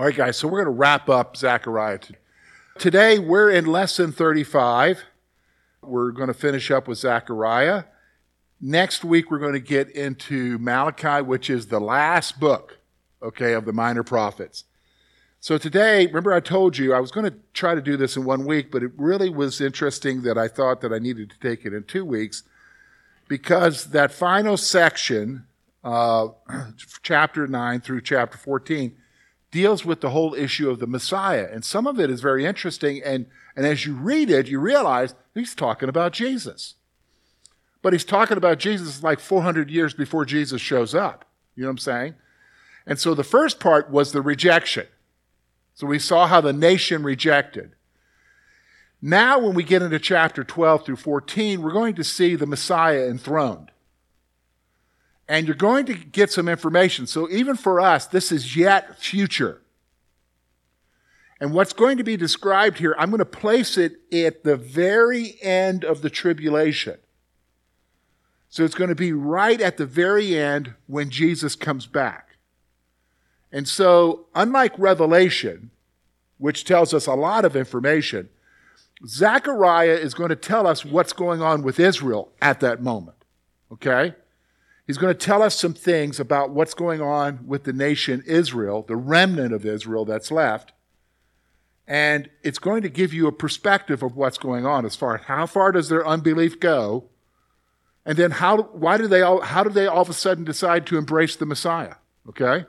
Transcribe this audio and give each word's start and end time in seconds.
All 0.00 0.06
right, 0.06 0.16
guys, 0.16 0.38
so 0.38 0.48
we're 0.48 0.64
going 0.64 0.74
to 0.74 0.80
wrap 0.80 1.10
up 1.10 1.36
Zechariah. 1.36 1.98
Today, 2.78 3.18
we're 3.18 3.50
in 3.50 3.66
lesson 3.66 4.12
35. 4.12 5.04
We're 5.82 6.12
going 6.12 6.28
to 6.28 6.32
finish 6.32 6.70
up 6.70 6.88
with 6.88 6.96
Zechariah. 6.96 7.84
Next 8.62 9.04
week, 9.04 9.30
we're 9.30 9.40
going 9.40 9.52
to 9.52 9.60
get 9.60 9.90
into 9.90 10.56
Malachi, 10.56 11.22
which 11.22 11.50
is 11.50 11.66
the 11.66 11.80
last 11.80 12.40
book, 12.40 12.78
okay, 13.22 13.52
of 13.52 13.66
the 13.66 13.74
minor 13.74 14.02
prophets. 14.02 14.64
So 15.38 15.58
today, 15.58 16.06
remember 16.06 16.32
I 16.32 16.40
told 16.40 16.78
you 16.78 16.94
I 16.94 17.00
was 17.00 17.10
going 17.10 17.30
to 17.30 17.36
try 17.52 17.74
to 17.74 17.82
do 17.82 17.98
this 17.98 18.16
in 18.16 18.24
one 18.24 18.46
week, 18.46 18.70
but 18.70 18.82
it 18.82 18.92
really 18.96 19.28
was 19.28 19.60
interesting 19.60 20.22
that 20.22 20.38
I 20.38 20.48
thought 20.48 20.80
that 20.80 20.94
I 20.94 20.98
needed 20.98 21.28
to 21.28 21.38
take 21.46 21.66
it 21.66 21.74
in 21.74 21.82
two 21.82 22.06
weeks 22.06 22.44
because 23.28 23.90
that 23.90 24.12
final 24.12 24.56
section, 24.56 25.44
uh, 25.84 26.28
chapter 27.02 27.46
9 27.46 27.82
through 27.82 28.00
chapter 28.00 28.38
14, 28.38 28.96
deals 29.50 29.84
with 29.84 30.00
the 30.00 30.10
whole 30.10 30.34
issue 30.34 30.70
of 30.70 30.78
the 30.78 30.86
Messiah. 30.86 31.48
And 31.50 31.64
some 31.64 31.86
of 31.86 31.98
it 31.98 32.10
is 32.10 32.20
very 32.20 32.44
interesting. 32.46 33.02
And, 33.02 33.26
and 33.56 33.66
as 33.66 33.84
you 33.84 33.94
read 33.94 34.30
it, 34.30 34.48
you 34.48 34.60
realize 34.60 35.14
he's 35.34 35.54
talking 35.54 35.88
about 35.88 36.12
Jesus. 36.12 36.74
But 37.82 37.92
he's 37.92 38.04
talking 38.04 38.36
about 38.36 38.58
Jesus 38.58 39.02
like 39.02 39.20
400 39.20 39.70
years 39.70 39.94
before 39.94 40.24
Jesus 40.24 40.60
shows 40.60 40.94
up. 40.94 41.24
You 41.56 41.62
know 41.62 41.68
what 41.68 41.72
I'm 41.72 41.78
saying? 41.78 42.14
And 42.86 42.98
so 42.98 43.14
the 43.14 43.24
first 43.24 43.60
part 43.60 43.90
was 43.90 44.12
the 44.12 44.22
rejection. 44.22 44.86
So 45.74 45.86
we 45.86 45.98
saw 45.98 46.26
how 46.26 46.40
the 46.40 46.52
nation 46.52 47.02
rejected. 47.02 47.72
Now, 49.02 49.38
when 49.38 49.54
we 49.54 49.64
get 49.64 49.80
into 49.80 49.98
chapter 49.98 50.44
12 50.44 50.84
through 50.84 50.96
14, 50.96 51.62
we're 51.62 51.72
going 51.72 51.94
to 51.94 52.04
see 52.04 52.36
the 52.36 52.46
Messiah 52.46 53.08
enthroned. 53.08 53.70
And 55.30 55.46
you're 55.46 55.54
going 55.54 55.86
to 55.86 55.94
get 55.94 56.32
some 56.32 56.48
information. 56.48 57.06
So, 57.06 57.30
even 57.30 57.56
for 57.56 57.80
us, 57.80 58.06
this 58.06 58.32
is 58.32 58.56
yet 58.56 58.98
future. 58.98 59.62
And 61.40 61.54
what's 61.54 61.72
going 61.72 61.98
to 61.98 62.04
be 62.04 62.16
described 62.16 62.78
here, 62.78 62.96
I'm 62.98 63.10
going 63.10 63.20
to 63.20 63.24
place 63.24 63.78
it 63.78 64.00
at 64.12 64.42
the 64.42 64.56
very 64.56 65.38
end 65.40 65.84
of 65.84 66.02
the 66.02 66.10
tribulation. 66.10 66.98
So 68.50 68.64
it's 68.64 68.74
going 68.74 68.88
to 68.88 68.96
be 68.96 69.12
right 69.12 69.60
at 69.60 69.76
the 69.76 69.86
very 69.86 70.36
end 70.36 70.74
when 70.88 71.08
Jesus 71.08 71.54
comes 71.54 71.86
back. 71.86 72.36
And 73.52 73.66
so, 73.66 74.26
unlike 74.34 74.76
Revelation, 74.76 75.70
which 76.38 76.64
tells 76.64 76.92
us 76.92 77.06
a 77.06 77.14
lot 77.14 77.44
of 77.44 77.54
information, 77.54 78.28
Zechariah 79.06 79.96
is 79.96 80.14
going 80.14 80.30
to 80.30 80.36
tell 80.36 80.66
us 80.66 80.84
what's 80.84 81.12
going 81.12 81.40
on 81.40 81.62
with 81.62 81.78
Israel 81.78 82.32
at 82.42 82.58
that 82.60 82.82
moment. 82.82 83.24
Okay? 83.72 84.14
He's 84.86 84.98
going 84.98 85.14
to 85.14 85.26
tell 85.26 85.42
us 85.42 85.58
some 85.58 85.74
things 85.74 86.18
about 86.18 86.50
what's 86.50 86.74
going 86.74 87.00
on 87.00 87.46
with 87.46 87.64
the 87.64 87.72
nation 87.72 88.22
Israel, 88.26 88.82
the 88.82 88.96
remnant 88.96 89.54
of 89.54 89.64
Israel 89.64 90.04
that's 90.04 90.30
left. 90.30 90.72
And 91.86 92.30
it's 92.42 92.58
going 92.58 92.82
to 92.82 92.88
give 92.88 93.12
you 93.12 93.26
a 93.26 93.32
perspective 93.32 94.02
of 94.02 94.16
what's 94.16 94.38
going 94.38 94.66
on 94.66 94.84
as 94.84 94.96
far 94.96 95.16
as 95.16 95.24
how 95.24 95.46
far 95.46 95.72
does 95.72 95.88
their 95.88 96.06
unbelief 96.06 96.60
go 96.60 97.10
and 98.04 98.16
then 98.16 98.30
how, 98.30 98.62
why 98.62 98.96
do 98.96 99.06
they 99.06 99.22
all, 99.22 99.40
how 99.40 99.62
do 99.62 99.70
they 99.70 99.86
all 99.86 100.02
of 100.02 100.08
a 100.08 100.14
sudden 100.14 100.44
decide 100.44 100.86
to 100.86 100.96
embrace 100.96 101.36
the 101.36 101.46
Messiah? 101.46 101.94
Okay? 102.28 102.66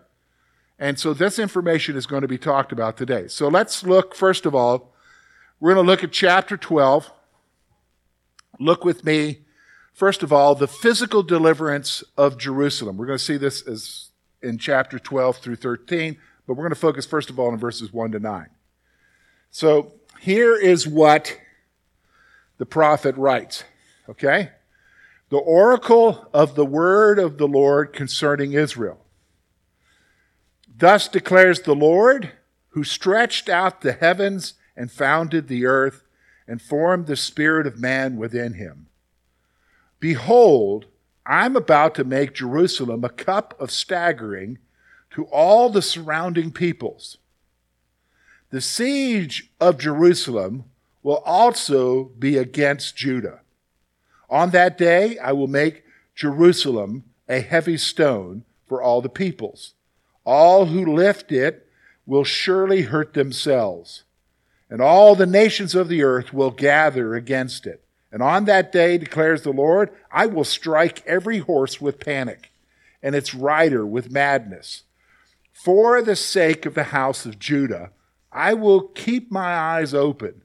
And 0.78 1.00
so 1.00 1.14
this 1.14 1.40
information 1.40 1.96
is 1.96 2.06
going 2.06 2.22
to 2.22 2.28
be 2.28 2.38
talked 2.38 2.72
about 2.72 2.98
today. 2.98 3.28
So 3.28 3.48
let's 3.48 3.84
look, 3.84 4.16
first 4.16 4.46
of 4.46 4.56
all, 4.56 4.94
we're 5.60 5.74
going 5.74 5.86
to 5.86 5.92
look 5.92 6.04
at 6.04 6.12
chapter 6.12 6.58
12. 6.58 7.12
Look 8.60 8.84
with 8.84 9.06
me, 9.06 9.42
first 10.02 10.24
of 10.24 10.34
all, 10.34 10.56
the 10.56 10.68
physical 10.68 11.22
deliverance 11.22 12.04
of 12.18 12.36
Jerusalem. 12.36 12.98
We're 12.98 13.06
going 13.06 13.20
to 13.20 13.24
see 13.24 13.38
this 13.38 13.62
as 13.68 14.10
in 14.42 14.58
chapter 14.58 14.98
12 14.98 15.38
through 15.38 15.58
13, 15.58 16.18
but 16.48 16.56
we're 16.56 16.64
going 16.64 16.74
to 16.74 16.76
focus, 16.76 17.06
first 17.06 17.30
of 17.30 17.38
all, 17.38 17.52
on 17.52 17.60
verses 17.60 17.94
1 17.94 18.14
to 18.14 18.20
9. 18.20 18.48
So 19.52 19.94
here 20.20 20.56
is 20.56 20.88
what 20.88 21.38
the 22.58 22.66
prophet 22.66 23.16
writes, 23.16 23.64
okay? 24.10 24.50
the 25.30 25.38
oracle 25.38 26.28
of 26.34 26.56
the 26.56 26.66
word 26.66 27.20
of 27.20 27.38
the 27.38 27.48
Lord 27.48 27.94
concerning 27.94 28.54
Israel. 28.54 29.06
Thus 30.76 31.08
declares 31.08 31.62
the 31.62 31.76
Lord, 31.76 32.32
who 32.70 32.84
stretched 32.84 33.50
out 33.50 33.82
the 33.82 33.94
heavens 33.94 34.56
and 34.76 34.92
founded 34.92 35.48
the 35.48 35.68
earth 35.68 36.08
and 36.48 36.60
formed 36.60 37.06
the 37.06 37.16
spirit 37.16 37.68
of 37.68 37.80
man 37.80 38.18
within 38.18 38.56
him. 38.56 38.88
Behold, 40.02 40.88
I'm 41.26 41.56
about 41.56 41.96
to 41.96 42.04
make 42.04 42.34
Jerusalem 42.34 43.06
a 43.06 43.10
cup 43.10 43.56
of 43.60 43.72
staggering 43.72 44.58
to 45.12 45.26
all 45.26 45.70
the 45.70 45.84
surrounding 45.84 46.52
peoples. 46.52 47.20
The 48.50 48.62
siege 48.62 49.52
of 49.62 49.78
Jerusalem 49.78 50.66
will 51.04 51.22
also 51.26 52.06
be 52.18 52.36
against 52.38 52.98
Judah. 52.98 53.42
On 54.28 54.50
that 54.50 54.78
day, 54.78 55.20
I 55.20 55.34
will 55.34 55.48
make 55.48 55.84
Jerusalem 56.16 57.04
a 57.30 57.40
heavy 57.40 57.78
stone 57.78 58.44
for 58.68 58.82
all 58.82 59.02
the 59.02 59.10
peoples. 59.10 59.76
All 60.26 60.66
who 60.66 60.96
lift 60.96 61.32
it 61.32 61.68
will 62.08 62.24
surely 62.24 62.84
hurt 62.84 63.14
themselves, 63.14 64.04
and 64.68 64.82
all 64.82 65.16
the 65.16 65.26
nations 65.26 65.76
of 65.76 65.90
the 65.90 66.02
earth 66.02 66.34
will 66.34 66.52
gather 66.52 67.14
against 67.14 67.68
it. 67.68 67.84
And 68.12 68.22
on 68.22 68.46
that 68.46 68.72
day, 68.72 68.98
declares 68.98 69.44
the 69.44 69.52
Lord, 69.52 69.90
I 70.12 70.26
will 70.26 70.44
strike 70.44 71.06
every 71.06 71.40
horse 71.40 71.80
with 71.80 72.00
panic, 72.00 72.52
and 73.02 73.16
its 73.16 73.34
rider 73.34 73.86
with 73.86 74.12
madness. 74.12 74.84
For 75.54 76.02
the 76.02 76.16
sake 76.16 76.66
of 76.66 76.74
the 76.74 76.86
house 76.86 77.26
of 77.26 77.40
Judah, 77.40 77.92
I 78.32 78.54
will 78.54 78.82
keep 78.82 79.32
my 79.32 79.56
eyes 79.56 79.94
open 79.94 80.42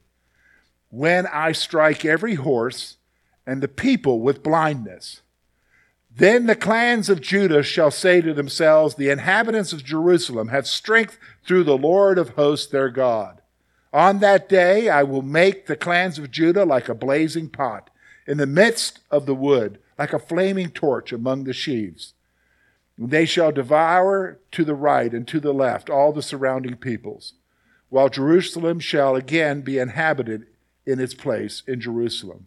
when 0.90 1.26
I 1.26 1.52
strike 1.52 2.04
every 2.04 2.34
horse 2.34 2.96
and 3.46 3.62
the 3.62 3.68
people 3.68 4.20
with 4.20 4.42
blindness. 4.42 5.22
Then 6.14 6.46
the 6.46 6.56
clans 6.56 7.10
of 7.10 7.20
Judah 7.20 7.62
shall 7.62 7.90
say 7.90 8.20
to 8.22 8.32
themselves, 8.32 8.94
The 8.94 9.10
inhabitants 9.10 9.72
of 9.72 9.84
Jerusalem 9.84 10.48
have 10.48 10.66
strength 10.66 11.18
through 11.46 11.64
the 11.64 11.76
Lord 11.76 12.18
of 12.18 12.30
hosts 12.30 12.66
their 12.66 12.88
God. 12.88 13.42
On 13.92 14.18
that 14.18 14.48
day 14.48 14.88
I 14.88 15.02
will 15.02 15.22
make 15.22 15.66
the 15.66 15.76
clans 15.76 16.18
of 16.18 16.30
Judah 16.30 16.64
like 16.64 16.88
a 16.88 16.94
blazing 16.94 17.48
pot, 17.48 17.90
in 18.26 18.38
the 18.38 18.46
midst 18.46 19.00
of 19.10 19.26
the 19.26 19.34
wood, 19.34 19.78
like 19.98 20.12
a 20.12 20.18
flaming 20.18 20.70
torch 20.70 21.12
among 21.12 21.44
the 21.44 21.52
sheaves. 21.52 22.14
They 22.98 23.24
shall 23.24 23.52
devour 23.52 24.38
to 24.52 24.64
the 24.64 24.74
right 24.74 25.12
and 25.12 25.28
to 25.28 25.38
the 25.38 25.52
left 25.52 25.90
all 25.90 26.12
the 26.12 26.22
surrounding 26.22 26.76
peoples, 26.76 27.34
while 27.88 28.08
Jerusalem 28.08 28.80
shall 28.80 29.14
again 29.14 29.60
be 29.60 29.78
inhabited 29.78 30.46
in 30.84 30.98
its 30.98 31.14
place 31.14 31.62
in 31.66 31.80
Jerusalem. 31.80 32.46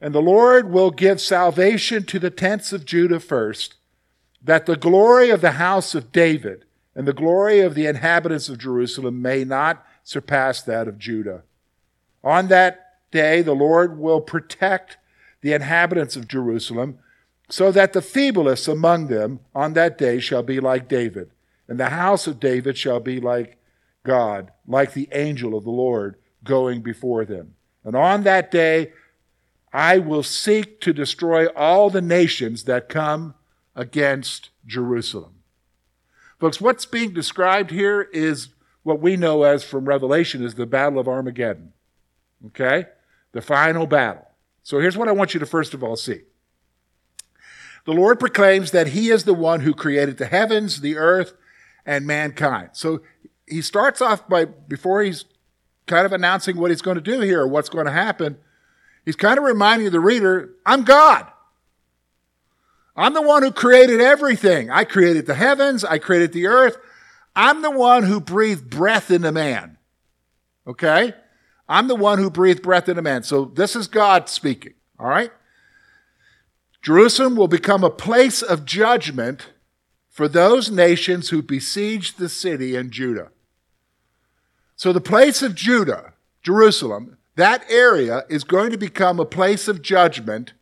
And 0.00 0.14
the 0.14 0.20
Lord 0.20 0.70
will 0.70 0.90
give 0.90 1.20
salvation 1.20 2.04
to 2.04 2.18
the 2.18 2.30
tents 2.30 2.72
of 2.72 2.84
Judah 2.84 3.20
first, 3.20 3.76
that 4.42 4.66
the 4.66 4.76
glory 4.76 5.30
of 5.30 5.40
the 5.40 5.52
house 5.52 5.94
of 5.94 6.12
David 6.12 6.64
and 6.94 7.06
the 7.06 7.12
glory 7.12 7.60
of 7.60 7.74
the 7.74 7.86
inhabitants 7.86 8.48
of 8.48 8.58
Jerusalem 8.58 9.22
may 9.22 9.44
not 9.44 9.85
surpass 10.06 10.62
that 10.62 10.86
of 10.86 10.98
Judah. 10.98 11.42
On 12.22 12.46
that 12.46 13.10
day, 13.10 13.42
the 13.42 13.56
Lord 13.56 13.98
will 13.98 14.20
protect 14.20 14.98
the 15.40 15.52
inhabitants 15.52 16.14
of 16.14 16.28
Jerusalem, 16.28 17.00
so 17.48 17.72
that 17.72 17.92
the 17.92 18.00
feeblest 18.00 18.70
among 18.72 19.08
them 19.08 19.40
on 19.52 19.72
that 19.72 19.98
day 19.98 20.20
shall 20.20 20.44
be 20.44 20.60
like 20.60 20.88
David, 20.88 21.30
and 21.66 21.78
the 21.78 21.90
house 21.90 22.28
of 22.28 22.38
David 22.38 22.78
shall 22.78 23.00
be 23.00 23.20
like 23.20 23.58
God, 24.04 24.52
like 24.66 24.92
the 24.92 25.08
angel 25.10 25.56
of 25.56 25.64
the 25.64 25.70
Lord 25.70 26.16
going 26.44 26.82
before 26.82 27.24
them. 27.24 27.54
And 27.84 27.96
on 27.96 28.22
that 28.22 28.52
day, 28.52 28.92
I 29.72 29.98
will 29.98 30.22
seek 30.22 30.80
to 30.82 30.92
destroy 30.92 31.46
all 31.48 31.90
the 31.90 32.00
nations 32.00 32.64
that 32.64 32.88
come 32.88 33.34
against 33.74 34.50
Jerusalem. 34.64 35.34
Folks, 36.38 36.60
what's 36.60 36.86
being 36.86 37.12
described 37.12 37.72
here 37.72 38.02
is 38.12 38.48
what 38.86 39.00
we 39.00 39.16
know 39.16 39.42
as 39.42 39.64
from 39.64 39.84
Revelation 39.84 40.44
is 40.44 40.54
the 40.54 40.66
Battle 40.66 40.98
of 40.98 41.08
Armageddon. 41.08 41.72
Okay? 42.46 42.86
The 43.32 43.42
final 43.42 43.86
battle. 43.86 44.28
So 44.62 44.78
here's 44.78 44.96
what 44.96 45.08
I 45.08 45.12
want 45.12 45.34
you 45.34 45.40
to 45.40 45.46
first 45.46 45.74
of 45.74 45.82
all 45.82 45.96
see. 45.96 46.22
The 47.84 47.92
Lord 47.92 48.20
proclaims 48.20 48.70
that 48.70 48.88
He 48.88 49.10
is 49.10 49.24
the 49.24 49.34
one 49.34 49.60
who 49.60 49.74
created 49.74 50.18
the 50.18 50.26
heavens, 50.26 50.80
the 50.80 50.96
earth, 50.96 51.34
and 51.84 52.06
mankind. 52.06 52.70
So 52.72 53.00
he 53.46 53.62
starts 53.62 54.00
off 54.00 54.28
by, 54.28 54.44
before 54.44 55.02
he's 55.02 55.24
kind 55.86 56.06
of 56.06 56.12
announcing 56.12 56.56
what 56.56 56.70
he's 56.70 56.82
going 56.82 56.96
to 56.96 57.00
do 57.00 57.20
here 57.20 57.40
or 57.40 57.48
what's 57.48 57.68
going 57.68 57.86
to 57.86 57.92
happen, 57.92 58.38
He's 59.06 59.16
kind 59.16 59.38
of 59.38 59.44
reminding 59.44 59.90
the 59.90 60.00
reader, 60.00 60.50
I'm 60.66 60.82
God. 60.82 61.28
I'm 62.96 63.14
the 63.14 63.22
one 63.22 63.44
who 63.44 63.52
created 63.52 64.00
everything. 64.00 64.68
I 64.68 64.82
created 64.82 65.26
the 65.26 65.34
heavens. 65.34 65.84
I 65.84 65.98
created 65.98 66.32
the 66.32 66.48
earth. 66.48 66.76
I'm 67.36 67.60
the 67.60 67.70
one 67.70 68.04
who 68.04 68.18
breathed 68.18 68.70
breath 68.70 69.10
into 69.10 69.30
man. 69.30 69.76
Okay? 70.66 71.12
I'm 71.68 71.86
the 71.86 71.94
one 71.94 72.18
who 72.18 72.30
breathed 72.30 72.62
breath 72.62 72.88
into 72.88 73.02
man. 73.02 73.22
So 73.22 73.44
this 73.44 73.76
is 73.76 73.86
God 73.86 74.28
speaking. 74.30 74.74
All 74.98 75.06
right? 75.06 75.30
Jerusalem 76.80 77.36
will 77.36 77.48
become 77.48 77.84
a 77.84 77.90
place 77.90 78.40
of 78.40 78.64
judgment 78.64 79.48
for 80.08 80.28
those 80.28 80.70
nations 80.70 81.28
who 81.28 81.42
besieged 81.42 82.18
the 82.18 82.28
city 82.28 82.74
in 82.74 82.90
Judah. 82.90 83.30
So 84.76 84.92
the 84.92 85.00
place 85.00 85.42
of 85.42 85.54
Judah, 85.54 86.14
Jerusalem, 86.42 87.18
that 87.34 87.64
area 87.70 88.24
is 88.30 88.44
going 88.44 88.70
to 88.70 88.78
become 88.78 89.20
a 89.20 89.26
place 89.26 89.68
of 89.68 89.82
judgment 89.82 90.54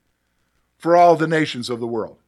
for 0.76 0.96
all 0.96 1.14
the 1.14 1.28
nations 1.28 1.70
of 1.70 1.78
the 1.78 1.86
world. 1.86 2.18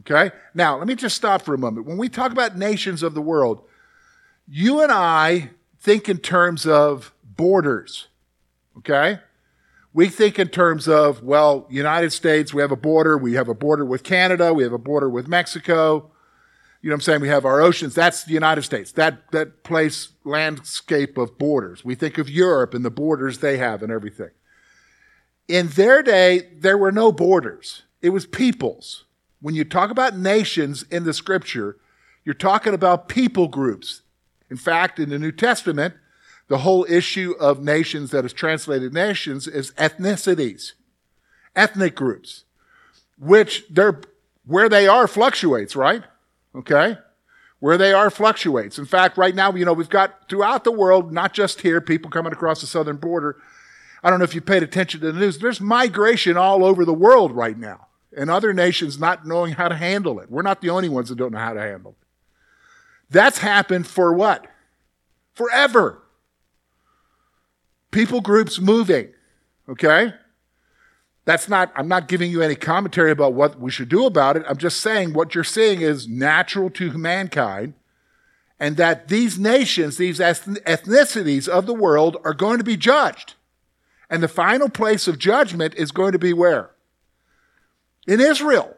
Okay? 0.00 0.30
Now, 0.54 0.78
let 0.78 0.86
me 0.86 0.94
just 0.94 1.16
stop 1.16 1.42
for 1.42 1.54
a 1.54 1.58
moment. 1.58 1.86
When 1.86 1.98
we 1.98 2.08
talk 2.08 2.32
about 2.32 2.56
nations 2.56 3.02
of 3.02 3.14
the 3.14 3.22
world, 3.22 3.62
you 4.46 4.80
and 4.82 4.92
I 4.92 5.50
think 5.80 6.08
in 6.08 6.18
terms 6.18 6.66
of 6.66 7.12
borders. 7.24 8.08
Okay? 8.78 9.18
We 9.92 10.08
think 10.08 10.38
in 10.38 10.48
terms 10.48 10.86
of, 10.86 11.22
well, 11.22 11.66
United 11.70 12.12
States, 12.12 12.54
we 12.54 12.62
have 12.62 12.70
a 12.70 12.76
border. 12.76 13.16
We 13.18 13.34
have 13.34 13.48
a 13.48 13.54
border 13.54 13.84
with 13.84 14.04
Canada. 14.04 14.52
We 14.54 14.62
have 14.62 14.72
a 14.72 14.78
border 14.78 15.08
with 15.08 15.26
Mexico. 15.26 16.10
You 16.80 16.90
know 16.90 16.94
what 16.94 16.98
I'm 16.98 17.00
saying? 17.00 17.20
We 17.22 17.28
have 17.28 17.44
our 17.44 17.60
oceans. 17.60 17.94
That's 17.94 18.22
the 18.22 18.34
United 18.34 18.62
States. 18.62 18.92
That, 18.92 19.30
that 19.32 19.64
place, 19.64 20.10
landscape 20.24 21.18
of 21.18 21.36
borders. 21.38 21.84
We 21.84 21.96
think 21.96 22.18
of 22.18 22.30
Europe 22.30 22.74
and 22.74 22.84
the 22.84 22.90
borders 22.90 23.38
they 23.38 23.56
have 23.56 23.82
and 23.82 23.90
everything. 23.90 24.30
In 25.48 25.68
their 25.68 26.02
day, 26.02 26.50
there 26.54 26.78
were 26.78 26.92
no 26.92 27.10
borders. 27.10 27.82
It 28.00 28.10
was 28.10 28.26
peoples. 28.26 29.04
When 29.40 29.54
you 29.54 29.64
talk 29.64 29.90
about 29.90 30.16
nations 30.16 30.84
in 30.90 31.04
the 31.04 31.14
scripture, 31.14 31.76
you're 32.24 32.34
talking 32.34 32.74
about 32.74 33.08
people 33.08 33.48
groups. 33.48 34.02
In 34.50 34.56
fact, 34.56 34.98
in 34.98 35.10
the 35.10 35.18
New 35.18 35.32
Testament, 35.32 35.94
the 36.48 36.58
whole 36.58 36.86
issue 36.88 37.34
of 37.38 37.62
nations 37.62 38.10
that 38.10 38.24
is 38.24 38.32
translated 38.32 38.94
nations 38.94 39.46
is 39.46 39.72
ethnicities, 39.72 40.72
ethnic 41.54 41.94
groups, 41.94 42.44
which 43.18 43.64
they're, 43.68 44.00
where 44.46 44.68
they 44.68 44.88
are 44.88 45.06
fluctuates, 45.06 45.76
right? 45.76 46.02
Okay? 46.54 46.96
Where 47.60 47.76
they 47.76 47.92
are 47.92 48.08
fluctuates. 48.08 48.78
In 48.78 48.86
fact, 48.86 49.18
right 49.18 49.34
now, 49.34 49.52
you 49.52 49.64
know, 49.64 49.74
we've 49.74 49.88
got 49.88 50.28
throughout 50.28 50.64
the 50.64 50.72
world, 50.72 51.12
not 51.12 51.34
just 51.34 51.60
here, 51.60 51.80
people 51.80 52.10
coming 52.10 52.32
across 52.32 52.62
the 52.62 52.66
southern 52.66 52.96
border. 52.96 53.36
I 54.02 54.08
don't 54.08 54.18
know 54.18 54.24
if 54.24 54.34
you 54.34 54.40
paid 54.40 54.62
attention 54.62 55.00
to 55.00 55.12
the 55.12 55.18
news. 55.20 55.38
There's 55.38 55.60
migration 55.60 56.36
all 56.36 56.64
over 56.64 56.84
the 56.84 56.94
world 56.94 57.32
right 57.32 57.58
now, 57.58 57.87
and 58.18 58.30
other 58.30 58.52
nations 58.52 58.98
not 58.98 59.26
knowing 59.26 59.52
how 59.52 59.68
to 59.68 59.76
handle 59.76 60.18
it. 60.20 60.30
We're 60.30 60.42
not 60.42 60.60
the 60.60 60.70
only 60.70 60.88
ones 60.88 61.08
that 61.08 61.16
don't 61.16 61.32
know 61.32 61.38
how 61.38 61.54
to 61.54 61.60
handle 61.60 61.92
it. 61.92 62.06
That's 63.10 63.38
happened 63.38 63.86
for 63.86 64.12
what? 64.12 64.46
Forever. 65.34 66.02
People 67.90 68.20
groups 68.20 68.60
moving. 68.60 69.08
Okay? 69.68 70.12
That's 71.24 71.48
not, 71.48 71.72
I'm 71.76 71.88
not 71.88 72.08
giving 72.08 72.30
you 72.30 72.42
any 72.42 72.54
commentary 72.54 73.10
about 73.10 73.34
what 73.34 73.60
we 73.60 73.70
should 73.70 73.88
do 73.88 74.04
about 74.04 74.36
it. 74.36 74.44
I'm 74.48 74.56
just 74.56 74.80
saying 74.80 75.12
what 75.12 75.34
you're 75.34 75.44
seeing 75.44 75.80
is 75.80 76.08
natural 76.08 76.70
to 76.70 76.96
mankind, 76.96 77.74
and 78.58 78.76
that 78.78 79.08
these 79.08 79.38
nations, 79.38 79.96
these 79.96 80.18
ethnicities 80.18 81.46
of 81.46 81.66
the 81.66 81.74
world 81.74 82.16
are 82.24 82.34
going 82.34 82.58
to 82.58 82.64
be 82.64 82.76
judged. 82.76 83.34
And 84.10 84.22
the 84.22 84.28
final 84.28 84.68
place 84.68 85.06
of 85.06 85.18
judgment 85.18 85.74
is 85.74 85.92
going 85.92 86.12
to 86.12 86.18
be 86.18 86.32
where? 86.32 86.70
In 88.08 88.20
Israel. 88.20 88.74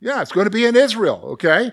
Yeah, 0.00 0.22
it's 0.22 0.32
going 0.32 0.46
to 0.46 0.50
be 0.50 0.64
in 0.64 0.74
Israel, 0.74 1.20
okay? 1.32 1.72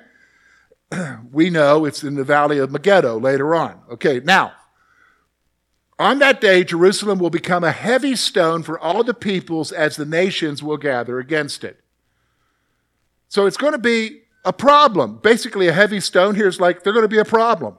we 1.31 1.49
know 1.49 1.85
it's 1.85 2.03
in 2.03 2.15
the 2.15 2.25
valley 2.25 2.59
of 2.59 2.71
Megiddo 2.71 3.19
later 3.19 3.55
on. 3.55 3.79
Okay, 3.89 4.19
now, 4.23 4.51
on 5.97 6.19
that 6.19 6.41
day, 6.41 6.63
Jerusalem 6.63 7.19
will 7.19 7.29
become 7.29 7.63
a 7.63 7.71
heavy 7.71 8.15
stone 8.15 8.63
for 8.63 8.77
all 8.77 9.03
the 9.03 9.13
peoples 9.13 9.71
as 9.71 9.95
the 9.95 10.05
nations 10.05 10.61
will 10.61 10.77
gather 10.77 11.19
against 11.19 11.63
it. 11.63 11.79
So 13.29 13.45
it's 13.45 13.57
going 13.57 13.73
to 13.73 13.79
be 13.79 14.21
a 14.45 14.53
problem. 14.53 15.19
Basically, 15.23 15.67
a 15.67 15.73
heavy 15.73 16.01
stone 16.01 16.35
here 16.35 16.47
is 16.47 16.59
like 16.59 16.83
they're 16.83 16.93
going 16.93 17.03
to 17.03 17.09
be 17.09 17.17
a 17.17 17.25
problem. 17.25 17.77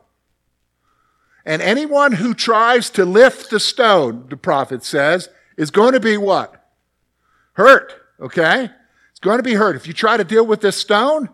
And 1.44 1.62
anyone 1.62 2.12
who 2.12 2.34
tries 2.34 2.90
to 2.90 3.04
lift 3.04 3.50
the 3.50 3.60
stone, 3.60 4.26
the 4.28 4.36
prophet 4.36 4.82
says, 4.82 5.28
is 5.56 5.70
going 5.70 5.92
to 5.92 6.00
be 6.00 6.16
what? 6.16 6.70
Hurt, 7.52 7.92
okay? 8.20 8.70
It's 9.18 9.24
going 9.24 9.38
to 9.38 9.42
be 9.42 9.54
hurt. 9.54 9.74
If 9.74 9.88
you 9.88 9.92
try 9.92 10.16
to 10.16 10.22
deal 10.22 10.46
with 10.46 10.60
this 10.60 10.76
stone, 10.76 11.28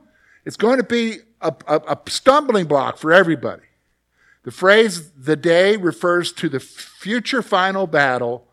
it's 0.46 0.56
going 0.56 0.78
to 0.78 0.84
be 0.84 1.18
a, 1.42 1.54
a, 1.66 1.76
a 1.88 2.10
stumbling 2.10 2.64
block 2.64 2.96
for 2.96 3.12
everybody. 3.12 3.64
The 4.44 4.50
phrase 4.50 5.10
the 5.10 5.36
day 5.36 5.76
refers 5.76 6.32
to 6.32 6.48
the 6.48 6.60
future 6.60 7.42
final 7.42 7.86
battle, 7.86 8.48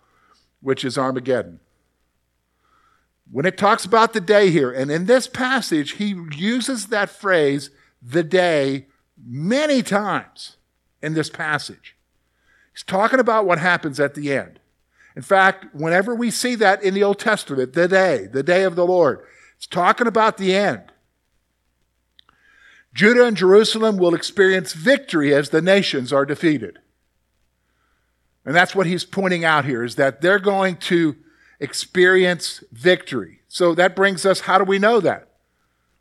which 0.60 0.84
is 0.84 0.98
Armageddon. 0.98 1.62
When 3.32 3.46
it 3.46 3.58
talks 3.58 3.86
about 3.86 4.12
the 4.12 4.20
day 4.20 4.50
here, 4.52 4.70
and 4.70 4.92
in 4.92 5.06
this 5.06 5.28
passage, 5.28 5.92
he 5.92 6.14
uses 6.36 6.88
that 6.88 7.10
phrase, 7.10 7.70
the 8.02 8.24
day, 8.24 8.88
many 9.18 9.82
times 9.82 10.58
in 11.02 11.14
this 11.14 11.30
passage. 11.30 11.96
He's 12.74 12.84
talking 12.84 13.22
about 13.22 13.46
what 13.46 13.60
happens 13.60 13.98
at 13.98 14.14
the 14.14 14.34
end. 14.34 14.60
In 15.16 15.22
fact, 15.22 15.74
whenever 15.74 16.16
we 16.16 16.32
see 16.32 16.56
that 16.56 16.84
in 16.84 16.94
the 16.94 17.04
Old 17.04 17.20
Testament, 17.20 17.74
the 17.74 17.88
day, 17.88 18.28
the 18.32 18.44
day 18.44 18.64
of 18.64 18.76
the 18.76 18.86
Lord, 18.86 19.26
it's 19.58 19.68
talking 19.68 20.08
about 20.08 20.38
the 20.38 20.56
end. 20.56 20.84
Judah 22.94 23.26
and 23.26 23.38
Jerusalem 23.38 23.98
will 23.98 24.14
experience 24.14 24.74
victory 24.74 25.34
as 25.34 25.50
the 25.50 25.62
nations 25.62 26.12
are 26.12 26.26
defeated. 26.26 26.80
And 28.46 28.56
that's 28.56 28.76
what 28.76 28.88
he's 28.88 29.06
pointing 29.06 29.46
out 29.46 29.66
here 29.66 29.84
is 29.84 29.96
that 29.96 30.22
they're 30.22 30.40
going 30.40 30.78
to 30.78 31.16
experience 31.60 32.64
victory. 32.72 33.42
So 33.48 33.76
that 33.76 33.96
brings 33.96 34.26
us, 34.26 34.42
how 34.42 34.58
do 34.58 34.64
we 34.64 34.80
know 34.80 35.00
that? 35.00 35.30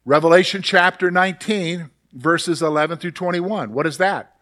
Revelation 0.04 0.62
chapter 0.62 1.10
19, 1.10 1.90
verses 2.12 2.62
11 2.62 2.98
through 2.98 3.10
21. 3.10 3.72
What 3.72 3.86
is 3.86 3.98
that? 3.98 4.36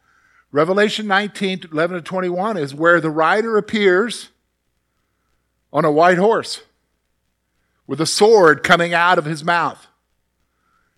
Revelation 0.53 1.07
19, 1.07 1.65
11 1.73 1.97
to 1.97 2.03
21 2.03 2.57
is 2.57 2.75
where 2.75 3.01
the 3.01 3.11
rider 3.11 3.59
appears 3.59 4.31
on 5.73 5.85
a 5.85 5.93
white 5.93 6.19
horse 6.19 6.63
with 7.87 8.01
a 8.01 8.07
sword 8.07 8.63
coming 8.63 8.95
out 8.95 9.19
of 9.19 9.25
his 9.25 9.45
mouth. 9.45 9.87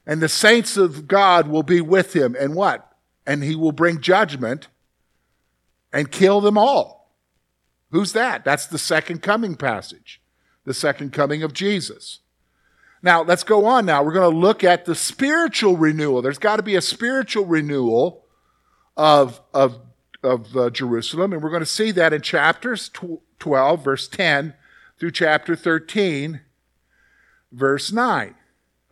And 0.06 0.20
the 0.20 0.28
saints 0.28 0.76
of 0.76 1.06
God 1.06 1.48
will 1.48 1.62
be 1.62 1.80
with 1.80 2.14
him. 2.14 2.36
And 2.38 2.54
what? 2.54 2.92
And 3.26 3.44
he 3.44 3.54
will 3.54 3.72
bring 3.72 4.00
judgment 4.00 4.68
and 5.92 6.10
kill 6.10 6.40
them 6.40 6.58
all. 6.58 7.14
Who's 7.90 8.12
that? 8.12 8.44
That's 8.44 8.66
the 8.66 8.78
second 8.78 9.22
coming 9.22 9.56
passage, 9.56 10.20
the 10.64 10.74
second 10.74 11.12
coming 11.12 11.42
of 11.42 11.52
Jesus. 11.52 12.20
Now, 13.02 13.22
let's 13.22 13.44
go 13.44 13.64
on 13.64 13.86
now. 13.86 14.02
We're 14.02 14.12
going 14.12 14.30
to 14.30 14.38
look 14.38 14.62
at 14.62 14.84
the 14.84 14.94
spiritual 14.94 15.76
renewal. 15.76 16.22
There's 16.22 16.38
got 16.38 16.56
to 16.56 16.62
be 16.62 16.76
a 16.76 16.82
spiritual 16.82 17.46
renewal 17.46 18.26
of, 18.96 19.40
of, 19.54 19.80
of 20.22 20.56
uh, 20.56 20.70
Jerusalem, 20.70 21.32
and 21.32 21.42
we're 21.42 21.50
going 21.50 21.60
to 21.60 21.66
see 21.66 21.90
that 21.92 22.12
in 22.12 22.20
chapters 22.20 22.90
12, 23.38 23.84
verse 23.84 24.06
10, 24.06 24.54
through 25.00 25.10
chapter 25.10 25.56
13, 25.56 26.42
verse 27.50 27.90
9. 27.90 28.34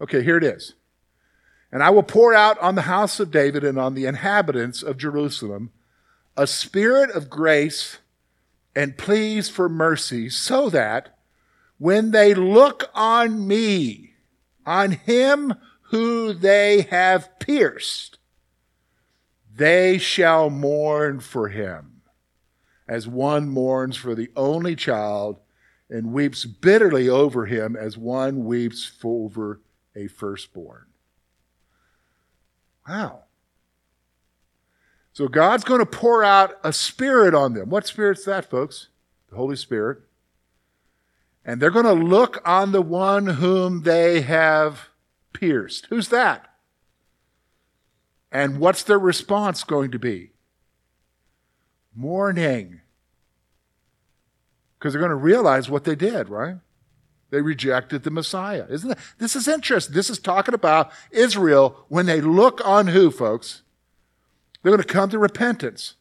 Okay, 0.00 0.22
here 0.24 0.38
it 0.38 0.44
is. 0.44 0.74
And 1.70 1.82
I 1.82 1.90
will 1.90 2.02
pour 2.02 2.32
out 2.32 2.58
on 2.60 2.74
the 2.74 2.82
house 2.82 3.20
of 3.20 3.30
David 3.30 3.62
and 3.62 3.78
on 3.78 3.92
the 3.92 4.06
inhabitants 4.06 4.82
of 4.82 4.96
Jerusalem 4.96 5.70
a 6.34 6.46
spirit 6.46 7.10
of 7.10 7.28
grace 7.28 7.98
and 8.74 8.96
pleas 8.96 9.50
for 9.50 9.68
mercy, 9.68 10.30
so 10.30 10.70
that 10.70 11.18
when 11.78 12.12
they 12.12 12.32
look 12.32 12.88
on 12.94 13.46
me, 13.46 14.14
on 14.64 14.92
him 14.92 15.52
who 15.90 16.32
they 16.32 16.82
have 16.82 17.38
pierced, 17.40 18.18
they 19.52 19.98
shall 19.98 20.48
mourn 20.48 21.18
for 21.18 21.48
him, 21.48 22.02
as 22.86 23.08
one 23.08 23.48
mourns 23.48 23.96
for 23.96 24.14
the 24.14 24.30
only 24.36 24.76
child 24.76 25.40
and 25.90 26.12
weeps 26.12 26.44
bitterly 26.44 27.08
over 27.08 27.46
him 27.46 27.76
as 27.76 27.96
one 27.96 28.44
weeps 28.44 28.92
over 29.02 29.60
a 29.96 30.06
firstborn. 30.06 30.86
Wow. 32.86 33.24
So 35.12 35.28
God's 35.28 35.64
going 35.64 35.80
to 35.80 35.86
pour 35.86 36.22
out 36.22 36.58
a 36.62 36.72
spirit 36.72 37.34
on 37.34 37.54
them. 37.54 37.70
What 37.70 37.86
spirit's 37.86 38.24
that, 38.24 38.48
folks? 38.48 38.88
The 39.30 39.36
Holy 39.36 39.56
Spirit. 39.56 39.98
And 41.44 41.60
they're 41.60 41.70
going 41.70 41.84
to 41.86 41.92
look 41.92 42.40
on 42.46 42.72
the 42.72 42.82
one 42.82 43.26
whom 43.26 43.82
they 43.82 44.20
have 44.20 44.90
pierced. 45.32 45.86
Who's 45.86 46.08
that? 46.08 46.54
And 48.30 48.60
what's 48.60 48.82
their 48.82 48.98
response 48.98 49.64
going 49.64 49.90
to 49.90 49.98
be? 49.98 50.32
Mourning. 51.94 52.82
Because 54.78 54.92
they're 54.92 55.00
going 55.00 55.10
to 55.10 55.16
realize 55.16 55.68
what 55.68 55.84
they 55.84 55.94
did, 55.94 56.28
right? 56.28 56.56
They 57.30 57.40
rejected 57.42 58.04
the 58.04 58.10
Messiah. 58.10 58.66
Isn't 58.70 58.90
that? 58.90 58.98
This 59.18 59.36
is 59.36 59.48
interesting. 59.48 59.94
This 59.94 60.08
is 60.08 60.18
talking 60.18 60.54
about 60.54 60.92
Israel 61.10 61.84
when 61.88 62.06
they 62.06 62.20
look 62.20 62.60
on 62.64 62.88
who, 62.88 63.10
folks? 63.10 63.62
They're 64.62 64.72
going 64.72 64.82
to 64.82 64.88
come 64.88 65.10
to 65.10 65.18
repentance. 65.18 65.94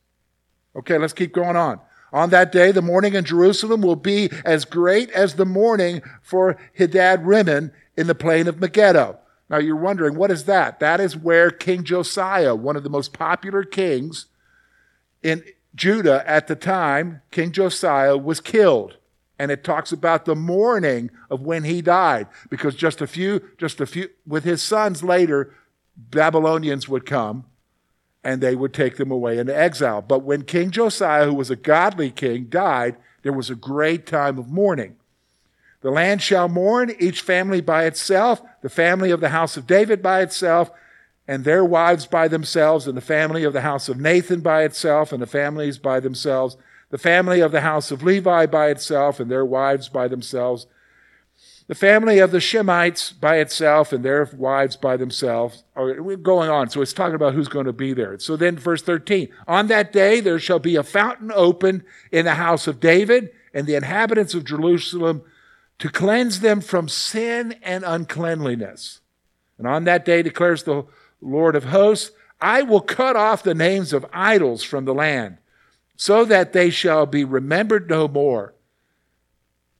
Okay, 0.75 0.97
let's 0.97 1.13
keep 1.13 1.33
going 1.33 1.55
on. 1.55 1.79
On 2.13 2.29
that 2.29 2.51
day, 2.51 2.71
the 2.71 2.81
mourning 2.81 3.15
in 3.15 3.25
Jerusalem 3.25 3.81
will 3.81 3.97
be 3.97 4.29
as 4.45 4.63
great 4.63 5.09
as 5.11 5.35
the 5.35 5.45
mourning 5.45 6.01
for 6.21 6.57
Hadad 6.77 7.25
Rimmon 7.25 7.73
in 7.97 8.07
the 8.07 8.15
plain 8.15 8.47
of 8.47 8.59
Megiddo. 8.59 9.19
Now 9.49 9.57
you're 9.57 9.75
wondering, 9.75 10.15
what 10.15 10.31
is 10.31 10.45
that? 10.45 10.79
That 10.79 10.99
is 10.99 11.17
where 11.17 11.51
King 11.51 11.83
Josiah, 11.83 12.55
one 12.55 12.75
of 12.75 12.83
the 12.83 12.89
most 12.89 13.11
popular 13.11 13.63
kings 13.63 14.27
in 15.23 15.43
Judah 15.77 16.27
at 16.27 16.47
the 16.47 16.55
time, 16.55 17.21
King 17.31 17.53
Josiah, 17.53 18.17
was 18.17 18.41
killed. 18.41 18.97
And 19.39 19.51
it 19.51 19.63
talks 19.63 19.91
about 19.91 20.25
the 20.25 20.35
mourning 20.35 21.11
of 21.29 21.41
when 21.41 21.63
he 21.63 21.81
died, 21.81 22.27
because 22.49 22.75
just 22.75 23.01
a 23.01 23.07
few, 23.07 23.41
just 23.57 23.79
a 23.79 23.85
few, 23.85 24.09
with 24.25 24.43
his 24.43 24.63
sons 24.63 25.03
later, 25.03 25.53
Babylonians 25.95 26.89
would 26.89 27.05
come 27.05 27.45
and 28.23 28.41
they 28.41 28.55
would 28.55 28.73
take 28.73 28.97
them 28.97 29.11
away 29.11 29.37
into 29.37 29.55
exile. 29.55 30.01
But 30.01 30.23
when 30.23 30.41
King 30.41 30.71
Josiah, 30.71 31.25
who 31.25 31.35
was 31.35 31.51
a 31.51 31.55
godly 31.55 32.09
king, 32.09 32.45
died, 32.45 32.97
there 33.21 33.31
was 33.31 33.49
a 33.49 33.55
great 33.55 34.05
time 34.05 34.37
of 34.37 34.49
mourning. 34.49 34.95
The 35.81 35.91
land 35.91 36.21
shall 36.21 36.49
mourn, 36.49 36.93
each 36.99 37.21
family 37.21 37.61
by 37.61 37.85
itself, 37.85 38.41
the 38.61 38.69
family 38.69 39.11
of 39.11 39.21
the 39.21 39.29
house 39.29 39.55
of 39.55 39.67
David 39.67 40.01
by 40.01 40.21
itself, 40.21 40.71
and 41.27 41.43
their 41.43 41.65
wives 41.65 42.05
by 42.05 42.27
themselves, 42.27 42.87
and 42.87 42.95
the 42.95 43.01
family 43.01 43.43
of 43.43 43.53
the 43.53 43.61
house 43.61 43.89
of 43.89 43.99
Nathan 43.99 44.39
by 44.39 44.63
itself, 44.63 45.11
and 45.11 45.21
the 45.21 45.27
families 45.27 45.77
by 45.77 45.99
themselves, 45.99 46.55
the 46.89 46.97
family 46.97 47.41
of 47.41 47.51
the 47.51 47.61
house 47.61 47.91
of 47.91 48.01
Levi 48.01 48.45
by 48.45 48.69
itself, 48.69 49.19
and 49.19 49.29
their 49.29 49.45
wives 49.45 49.89
by 49.89 50.07
themselves, 50.07 50.67
the 51.67 51.75
family 51.75 52.19
of 52.19 52.31
the 52.31 52.37
Shimeites 52.37 53.19
by 53.19 53.37
itself, 53.37 53.91
and 53.91 54.03
their 54.03 54.29
wives 54.37 54.77
by 54.77 54.95
themselves. 54.95 55.65
Oh, 55.75 56.01
we're 56.01 56.15
going 56.15 56.49
on. 56.49 56.69
So 56.69 56.81
it's 56.81 56.93
talking 56.93 57.15
about 57.15 57.33
who's 57.33 57.49
going 57.49 57.65
to 57.65 57.73
be 57.73 57.93
there. 57.93 58.17
So 58.19 58.37
then, 58.37 58.57
verse 58.57 58.81
13 58.81 59.27
On 59.47 59.67
that 59.67 59.91
day 59.91 60.21
there 60.21 60.39
shall 60.39 60.59
be 60.59 60.77
a 60.77 60.83
fountain 60.83 61.31
opened 61.35 61.83
in 62.09 62.23
the 62.23 62.35
house 62.35 62.67
of 62.67 62.79
David, 62.79 63.31
and 63.53 63.67
the 63.67 63.75
inhabitants 63.75 64.33
of 64.33 64.45
Jerusalem 64.45 65.23
to 65.79 65.89
cleanse 65.89 66.39
them 66.39 66.61
from 66.61 66.87
sin 66.87 67.55
and 67.61 67.83
uncleanliness. 67.83 69.01
And 69.57 69.67
on 69.67 69.83
that 69.83 70.05
day 70.05 70.21
declares 70.21 70.63
the 70.63 70.85
Lord 71.21 71.55
of 71.55 71.65
hosts, 71.65 72.11
I 72.39 72.61
will 72.61 72.81
cut 72.81 73.15
off 73.15 73.43
the 73.43 73.55
names 73.55 73.93
of 73.93 74.05
idols 74.13 74.63
from 74.63 74.85
the 74.85 74.93
land, 74.93 75.37
so 75.95 76.23
that 76.25 76.53
they 76.53 76.69
shall 76.69 77.05
be 77.05 77.23
remembered 77.23 77.89
no 77.89 78.07
more. 78.07 78.53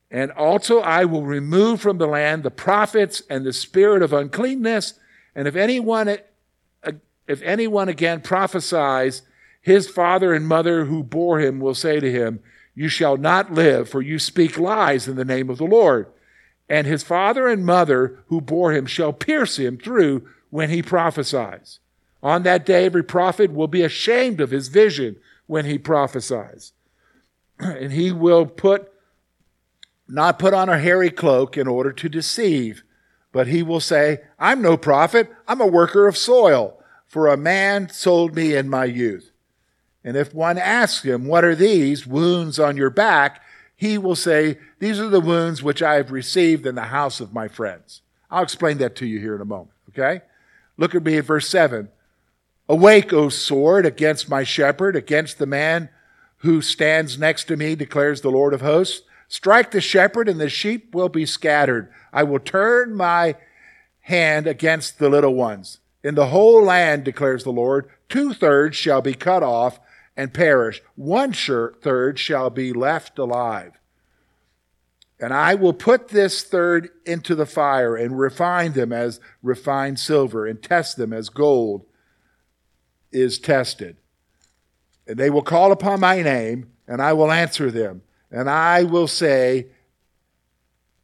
And 0.09 0.31
also 0.31 0.79
I 0.79 1.05
will 1.05 1.25
remove 1.25 1.81
from 1.81 1.97
the 1.97 2.07
land 2.07 2.43
the 2.43 2.51
prophets 2.51 3.21
and 3.29 3.45
the 3.45 3.53
spirit 3.53 4.01
of 4.01 4.13
uncleanness. 4.13 4.93
And 5.35 5.47
if 5.47 5.55
anyone, 5.55 6.17
if 7.27 7.41
anyone 7.41 7.89
again 7.89 8.21
prophesies, 8.21 9.21
his 9.61 9.89
father 9.89 10.33
and 10.33 10.47
mother 10.47 10.85
who 10.85 11.03
bore 11.03 11.39
him 11.39 11.59
will 11.59 11.75
say 11.75 11.99
to 11.99 12.11
him, 12.11 12.39
You 12.73 12.87
shall 12.87 13.17
not 13.17 13.51
live, 13.51 13.89
for 13.89 14.01
you 14.01 14.17
speak 14.17 14.57
lies 14.57 15.07
in 15.07 15.17
the 15.17 15.25
name 15.25 15.49
of 15.49 15.57
the 15.57 15.65
Lord. 15.65 16.07
And 16.69 16.87
his 16.87 17.03
father 17.03 17.47
and 17.47 17.65
mother 17.65 18.23
who 18.27 18.41
bore 18.41 18.71
him 18.71 18.85
shall 18.85 19.13
pierce 19.13 19.57
him 19.57 19.77
through 19.77 20.27
when 20.49 20.69
he 20.69 20.81
prophesies. 20.81 21.79
On 22.23 22.43
that 22.43 22.65
day, 22.65 22.85
every 22.85 23.03
prophet 23.03 23.51
will 23.51 23.67
be 23.67 23.83
ashamed 23.83 24.41
of 24.41 24.51
his 24.51 24.67
vision 24.67 25.17
when 25.45 25.65
he 25.65 25.77
prophesies. 25.77 26.73
and 27.59 27.91
he 27.91 28.11
will 28.11 28.45
put, 28.45 28.91
not 30.07 30.39
put 30.39 30.53
on 30.53 30.69
a 30.69 30.79
hairy 30.79 31.11
cloak 31.11 31.57
in 31.57 31.67
order 31.67 31.91
to 31.91 32.09
deceive, 32.09 32.83
but 33.31 33.47
he 33.47 33.61
will 33.61 33.79
say, 33.79 34.21
I'm 34.39 34.61
no 34.61 34.77
prophet, 34.77 35.29
I'm 35.47 35.61
a 35.61 35.67
worker 35.67 36.07
of 36.07 36.17
soil, 36.17 36.81
for 37.05 37.27
a 37.27 37.37
man 37.37 37.89
sold 37.89 38.35
me 38.35 38.55
in 38.55 38.69
my 38.69 38.85
youth. 38.85 39.31
And 40.03 40.15
if 40.15 40.33
one 40.33 40.57
asks 40.57 41.03
him, 41.03 41.25
What 41.25 41.43
are 41.43 41.55
these 41.55 42.07
wounds 42.07 42.59
on 42.59 42.77
your 42.77 42.89
back? 42.89 43.41
he 43.77 43.97
will 43.97 44.15
say, 44.15 44.57
These 44.79 44.99
are 44.99 45.07
the 45.07 45.21
wounds 45.21 45.61
which 45.61 45.83
I 45.83 45.93
have 45.95 46.11
received 46.11 46.65
in 46.65 46.75
the 46.75 46.81
house 46.83 47.21
of 47.21 47.33
my 47.33 47.47
friends. 47.47 48.01
I'll 48.29 48.43
explain 48.43 48.79
that 48.79 48.95
to 48.97 49.05
you 49.05 49.19
here 49.19 49.35
in 49.35 49.41
a 49.41 49.45
moment, 49.45 49.71
okay? 49.89 50.23
Look 50.77 50.95
at 50.95 51.03
me 51.03 51.17
at 51.17 51.25
verse 51.25 51.49
7. 51.49 51.89
Awake, 52.69 53.13
O 53.13 53.29
sword, 53.29 53.85
against 53.85 54.29
my 54.29 54.43
shepherd, 54.43 54.95
against 54.95 55.39
the 55.39 55.45
man 55.45 55.89
who 56.37 56.61
stands 56.61 57.17
next 57.17 57.45
to 57.45 57.57
me, 57.57 57.75
declares 57.75 58.21
the 58.21 58.31
Lord 58.31 58.53
of 58.53 58.61
hosts. 58.61 59.01
Strike 59.27 59.71
the 59.71 59.81
shepherd, 59.81 60.29
and 60.29 60.39
the 60.39 60.49
sheep 60.49 60.93
will 60.93 61.09
be 61.09 61.25
scattered. 61.25 61.91
I 62.13 62.23
will 62.23 62.39
turn 62.39 62.93
my 62.95 63.35
hand 64.01 64.47
against 64.47 64.99
the 64.99 65.09
little 65.09 65.33
ones. 65.33 65.79
In 66.03 66.15
the 66.15 66.27
whole 66.27 66.63
land, 66.63 67.03
declares 67.03 67.43
the 67.43 67.51
Lord, 67.51 67.89
two 68.07 68.33
thirds 68.33 68.77
shall 68.77 69.01
be 69.01 69.13
cut 69.13 69.43
off 69.43 69.79
and 70.15 70.33
perish. 70.33 70.81
One 70.95 71.33
third 71.33 72.19
shall 72.19 72.49
be 72.49 72.71
left 72.71 73.19
alive. 73.19 73.76
And 75.19 75.33
I 75.33 75.55
will 75.55 75.73
put 75.73 76.09
this 76.09 76.43
third 76.43 76.89
into 77.05 77.33
the 77.33 77.47
fire 77.47 77.95
and 77.95 78.19
refine 78.19 78.73
them 78.73 78.93
as 78.93 79.19
refined 79.41 79.99
silver 79.99 80.45
and 80.45 80.61
test 80.61 80.97
them 80.97 81.11
as 81.11 81.29
gold 81.29 81.85
is 83.11 83.39
tested. 83.39 83.97
And 85.07 85.17
they 85.17 85.29
will 85.29 85.41
call 85.41 85.71
upon 85.71 86.01
my 86.01 86.21
name, 86.21 86.71
and 86.87 87.01
I 87.01 87.13
will 87.13 87.31
answer 87.31 87.71
them. 87.71 88.03
And 88.29 88.49
I 88.49 88.83
will 88.83 89.07
say, 89.07 89.67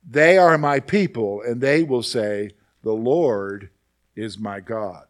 They 0.07 0.37
are 0.37 0.57
my 0.57 0.79
people, 0.79 1.41
and 1.41 1.61
they 1.61 1.83
will 1.83 2.03
say, 2.03 2.51
The 2.83 2.93
Lord 2.93 3.69
is 4.15 4.37
my 4.37 4.59
God. 4.59 5.07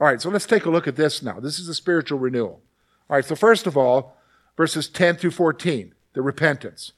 All 0.00 0.06
right, 0.06 0.20
so 0.20 0.30
let's 0.30 0.46
take 0.46 0.64
a 0.64 0.70
look 0.70 0.88
at 0.88 0.96
this 0.96 1.22
now. 1.22 1.38
This 1.38 1.58
is 1.58 1.68
a 1.68 1.74
spiritual 1.74 2.18
renewal. 2.18 2.62
All 3.08 3.16
right, 3.16 3.24
so 3.24 3.36
first 3.36 3.66
of 3.66 3.76
all, 3.76 4.16
verses 4.56 4.88
10 4.88 5.16
through 5.16 5.32
14, 5.32 5.94
the 6.14 6.22
repentance. 6.22 6.92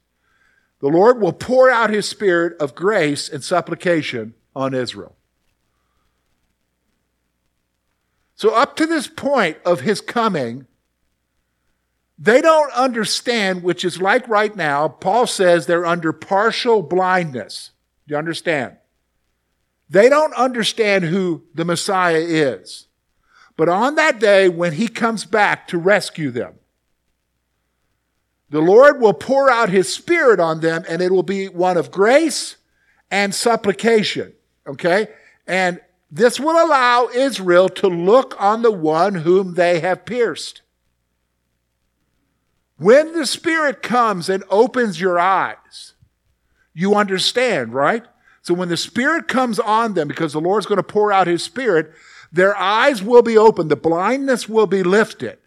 The 0.83 0.89
Lord 0.89 1.21
will 1.21 1.33
pour 1.33 1.71
out 1.71 1.91
his 1.91 2.09
spirit 2.09 2.61
of 2.61 2.75
grace 2.75 3.29
and 3.29 3.43
supplication 3.43 4.35
on 4.55 4.75
Israel. 4.75 5.15
So, 8.35 8.53
up 8.53 8.75
to 8.77 8.87
this 8.87 9.07
point 9.07 9.59
of 9.65 9.83
his 9.83 10.01
coming, 10.01 10.67
they 12.19 12.41
don't 12.41 12.73
understand, 12.73 13.63
which 13.63 13.85
is 13.85 14.03
like 14.03 14.27
right 14.27 14.55
now, 14.57 14.89
Paul 14.89 15.29
says 15.29 15.67
they're 15.67 15.87
under 15.87 16.13
partial 16.13 16.83
blindness. 16.83 17.71
Do 18.09 18.15
you 18.15 18.19
understand? 18.19 18.77
They 19.89 20.09
don't 20.09 20.35
understand 20.35 21.05
who 21.05 21.45
the 21.55 21.65
Messiah 21.65 22.19
is. 22.19 22.89
But 23.57 23.69
on 23.69 23.95
that 23.95 24.19
day, 24.19 24.49
when 24.49 24.73
he 24.73 24.89
comes 24.89 25.25
back 25.27 25.69
to 25.69 25.79
rescue 25.79 26.33
them, 26.33 26.55
the 28.53 28.61
Lord 28.61 29.01
will 29.01 29.15
pour 29.15 29.51
out 29.51 29.71
his 29.71 29.93
spirit 29.93 30.39
on 30.39 30.61
them 30.61 30.85
and 30.87 31.01
it 31.01 31.11
will 31.11 31.23
be 31.23 31.49
one 31.49 31.79
of 31.79 31.91
grace 31.91 32.57
and 33.11 33.35
supplication. 33.35 34.35
Okay? 34.67 35.09
And 35.47 35.81
this 36.11 36.39
will 36.39 36.63
allow 36.63 37.09
Israel 37.09 37.71
to 37.71 37.89
look 37.89 38.39
on 38.39 38.61
the 38.61 38.71
one 38.71 39.15
whom 39.15 39.55
they 39.55 39.81
have 39.81 40.05
pierced. 40.05 40.61
When 42.77 43.15
the 43.15 43.25
Spirit 43.25 43.83
comes 43.83 44.29
and 44.29 44.45
opens 44.51 45.01
your 45.01 45.19
eyes, 45.19 45.95
you 46.75 46.95
understand, 46.95 47.73
right? 47.73 48.05
So 48.43 48.53
when 48.53 48.69
the 48.69 48.77
Spirit 48.77 49.29
comes 49.29 49.59
on 49.61 49.95
them, 49.95 50.09
because 50.09 50.35
the 50.35 50.41
Lord's 50.43 50.67
going 50.67 50.77
to 50.77 50.83
pour 50.83 51.11
out 51.11 51.27
His 51.27 51.43
Spirit, 51.43 51.91
their 52.31 52.55
eyes 52.55 53.03
will 53.03 53.23
be 53.23 53.39
opened, 53.39 53.71
the 53.71 53.77
blindness 53.77 54.47
will 54.47 54.67
be 54.67 54.83
lifted. 54.83 55.39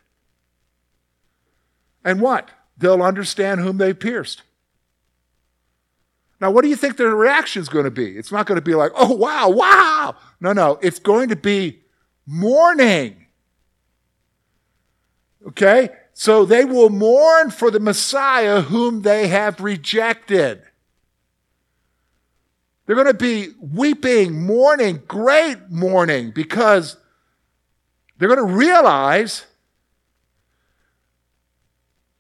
And 2.04 2.20
what? 2.20 2.50
They'll 2.78 3.04
understand 3.04 3.62
whom 3.62 3.78
they 3.78 3.94
pierced. 3.94 4.44
Now, 6.42 6.52
what 6.52 6.64
do 6.64 6.68
you 6.68 6.76
think 6.76 6.98
their 6.98 7.16
reaction 7.16 7.62
is 7.62 7.70
going 7.70 7.86
to 7.86 7.92
be? 7.92 8.18
It's 8.18 8.32
not 8.32 8.46
going 8.46 8.58
to 8.58 8.62
be 8.62 8.76
like, 8.76 8.92
oh, 8.96 9.14
wow, 9.14 9.50
wow. 9.50 10.16
No, 10.42 10.52
no, 10.54 10.78
it's 10.82 11.00
going 11.00 11.30
to 11.30 11.36
be 11.36 11.80
mourning. 12.26 13.26
Okay? 15.48 15.90
So 16.14 16.46
they 16.46 16.66
will 16.66 16.90
mourn 16.90 17.52
for 17.52 17.72
the 17.72 17.80
Messiah 17.80 18.62
whom 18.62 19.02
they 19.02 19.28
have 19.28 19.62
rejected. 19.62 20.62
They're 22.86 22.96
going 22.96 23.08
to 23.08 23.14
be 23.14 23.50
weeping, 23.60 24.46
mourning, 24.46 25.02
great 25.08 25.70
mourning, 25.70 26.32
because 26.32 26.98
they're 28.18 28.30
going 28.30 28.48
to 28.48 28.56
realize 28.56 29.46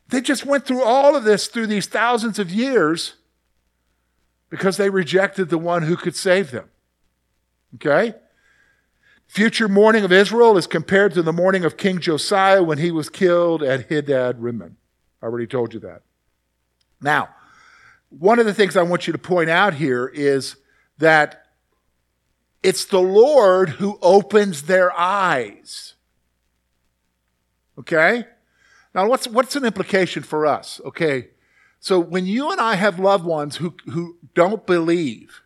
they 0.10 0.22
just 0.22 0.46
went 0.46 0.66
through 0.66 0.84
all 0.84 1.16
of 1.16 1.24
this 1.24 1.48
through 1.48 1.68
these 1.68 1.88
thousands 1.88 2.40
of 2.40 2.52
years 2.52 3.16
because 4.50 4.78
they 4.78 4.90
rejected 4.90 5.50
the 5.50 5.58
one 5.58 5.84
who 5.84 5.96
could 5.96 6.16
save 6.16 6.52
them. 6.52 6.70
Okay? 7.76 8.14
Future 9.28 9.68
mourning 9.68 10.04
of 10.04 10.12
Israel 10.12 10.58
is 10.58 10.68
compared 10.68 11.14
to 11.14 11.22
the 11.22 11.34
mourning 11.34 11.66
of 11.66 11.78
King 11.78 12.00
Josiah 12.00 12.64
when 12.64 12.78
he 12.78 12.92
was 12.92 13.10
killed 13.10 13.64
at 13.64 13.90
Hadad 13.90 14.42
Rimmon. 14.42 14.78
I 15.22 15.26
already 15.26 15.48
told 15.48 15.74
you 15.74 15.80
that. 15.82 16.04
Now, 17.02 17.30
one 18.10 18.40
of 18.40 18.46
the 18.46 18.54
things 18.54 18.78
I 18.78 18.84
want 18.84 19.08
you 19.08 19.14
to 19.14 19.20
point 19.20 19.50
out 19.50 19.74
here 19.74 20.08
is 20.08 20.56
that 21.00 21.48
it's 22.62 22.86
the 22.86 23.02
Lord 23.02 23.70
who 23.70 23.98
opens 24.02 24.64
their 24.64 24.98
eyes. 24.98 25.96
Okay? 27.78 28.26
Now, 28.96 29.10
what's, 29.10 29.28
what's 29.28 29.58
an 29.58 29.66
implication 29.66 30.24
for 30.24 30.46
us? 30.46 30.80
Okay, 30.86 31.28
so 31.82 32.00
when 32.00 32.26
you 32.26 32.50
and 32.50 32.62
I 32.62 32.76
have 32.76 32.98
loved 32.98 33.26
ones 33.26 33.58
who, 33.58 33.76
who 33.92 34.18
don't 34.34 34.66
believe, 34.66 35.42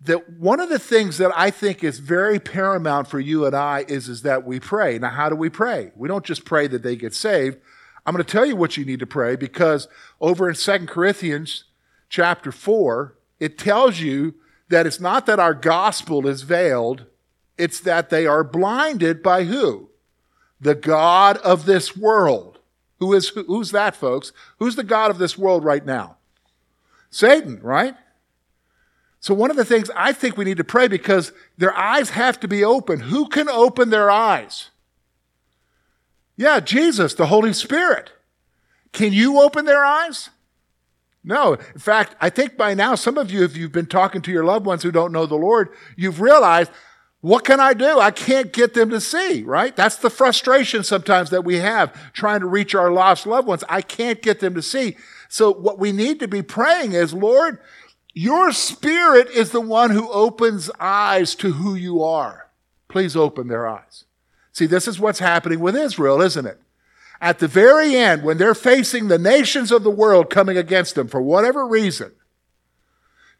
that 0.00 0.38
one 0.38 0.60
of 0.60 0.68
the 0.68 0.78
things 0.78 1.18
that 1.18 1.32
I 1.34 1.50
think 1.50 1.82
is 1.82 1.98
very 1.98 2.38
paramount 2.38 3.08
for 3.08 3.18
you 3.18 3.44
and 3.44 3.56
I 3.56 3.84
is, 3.88 4.08
is 4.08 4.22
that 4.22 4.46
we 4.46 4.60
pray. 4.60 4.98
Now, 4.98 5.08
how 5.10 5.28
do 5.28 5.34
we 5.34 5.50
pray? 5.50 5.90
We 5.96 6.06
don't 6.06 6.24
just 6.24 6.44
pray 6.44 6.68
that 6.68 6.84
they 6.84 6.94
get 6.94 7.12
saved. 7.12 7.58
I'm 8.06 8.14
going 8.14 8.24
to 8.24 8.30
tell 8.30 8.46
you 8.46 8.54
what 8.54 8.76
you 8.76 8.84
need 8.84 9.00
to 9.00 9.06
pray 9.06 9.34
because 9.34 9.88
over 10.20 10.48
in 10.48 10.54
2 10.54 10.86
Corinthians 10.86 11.64
chapter 12.08 12.52
4, 12.52 13.16
it 13.40 13.58
tells 13.58 13.98
you 13.98 14.34
that 14.68 14.86
it's 14.86 15.00
not 15.00 15.26
that 15.26 15.40
our 15.40 15.54
gospel 15.54 16.28
is 16.28 16.42
veiled, 16.42 17.06
it's 17.58 17.80
that 17.80 18.10
they 18.10 18.26
are 18.26 18.44
blinded 18.44 19.22
by 19.22 19.44
who? 19.44 19.88
The 20.60 20.74
God 20.74 21.36
of 21.38 21.66
this 21.66 21.96
world. 21.96 22.58
Who 23.00 23.12
is, 23.12 23.28
who's 23.28 23.72
that, 23.72 23.96
folks? 23.96 24.32
Who's 24.58 24.76
the 24.76 24.84
God 24.84 25.10
of 25.10 25.18
this 25.18 25.36
world 25.36 25.64
right 25.64 25.84
now? 25.84 26.16
Satan, 27.10 27.60
right? 27.62 27.94
So 29.20 29.34
one 29.34 29.50
of 29.50 29.56
the 29.56 29.64
things 29.64 29.90
I 29.96 30.12
think 30.12 30.36
we 30.36 30.44
need 30.44 30.58
to 30.58 30.64
pray 30.64 30.86
because 30.86 31.32
their 31.56 31.74
eyes 31.76 32.10
have 32.10 32.38
to 32.40 32.48
be 32.48 32.64
open. 32.64 33.00
Who 33.00 33.28
can 33.28 33.48
open 33.48 33.90
their 33.90 34.10
eyes? 34.10 34.70
Yeah, 36.36 36.60
Jesus, 36.60 37.14
the 37.14 37.26
Holy 37.26 37.52
Spirit. 37.52 38.12
Can 38.92 39.12
you 39.12 39.40
open 39.40 39.64
their 39.64 39.84
eyes? 39.84 40.30
No. 41.22 41.54
In 41.54 41.80
fact, 41.80 42.16
I 42.20 42.28
think 42.28 42.56
by 42.56 42.74
now, 42.74 42.94
some 42.94 43.16
of 43.16 43.30
you, 43.30 43.44
if 43.44 43.56
you've 43.56 43.72
been 43.72 43.86
talking 43.86 44.20
to 44.22 44.30
your 44.30 44.44
loved 44.44 44.66
ones 44.66 44.82
who 44.82 44.92
don't 44.92 45.12
know 45.12 45.26
the 45.26 45.36
Lord, 45.36 45.70
you've 45.96 46.20
realized, 46.20 46.70
what 47.24 47.42
can 47.42 47.58
I 47.58 47.72
do? 47.72 47.98
I 47.98 48.10
can't 48.10 48.52
get 48.52 48.74
them 48.74 48.90
to 48.90 49.00
see, 49.00 49.44
right? 49.44 49.74
That's 49.74 49.96
the 49.96 50.10
frustration 50.10 50.84
sometimes 50.84 51.30
that 51.30 51.42
we 51.42 51.56
have 51.56 52.12
trying 52.12 52.40
to 52.40 52.46
reach 52.46 52.74
our 52.74 52.90
lost 52.90 53.26
loved 53.26 53.48
ones. 53.48 53.64
I 53.66 53.80
can't 53.80 54.20
get 54.20 54.40
them 54.40 54.54
to 54.56 54.60
see. 54.60 54.98
So 55.30 55.50
what 55.50 55.78
we 55.78 55.90
need 55.90 56.20
to 56.20 56.28
be 56.28 56.42
praying 56.42 56.92
is, 56.92 57.14
Lord, 57.14 57.60
your 58.12 58.52
spirit 58.52 59.30
is 59.30 59.52
the 59.52 59.62
one 59.62 59.88
who 59.88 60.12
opens 60.12 60.70
eyes 60.78 61.34
to 61.36 61.52
who 61.52 61.74
you 61.74 62.02
are. 62.02 62.50
Please 62.88 63.16
open 63.16 63.48
their 63.48 63.66
eyes. 63.66 64.04
See, 64.52 64.66
this 64.66 64.86
is 64.86 65.00
what's 65.00 65.20
happening 65.20 65.60
with 65.60 65.76
Israel, 65.76 66.20
isn't 66.20 66.44
it? 66.44 66.60
At 67.22 67.38
the 67.38 67.48
very 67.48 67.96
end, 67.96 68.22
when 68.22 68.36
they're 68.36 68.54
facing 68.54 69.08
the 69.08 69.18
nations 69.18 69.72
of 69.72 69.82
the 69.82 69.88
world 69.88 70.28
coming 70.28 70.58
against 70.58 70.94
them 70.94 71.08
for 71.08 71.22
whatever 71.22 71.66
reason, 71.66 72.12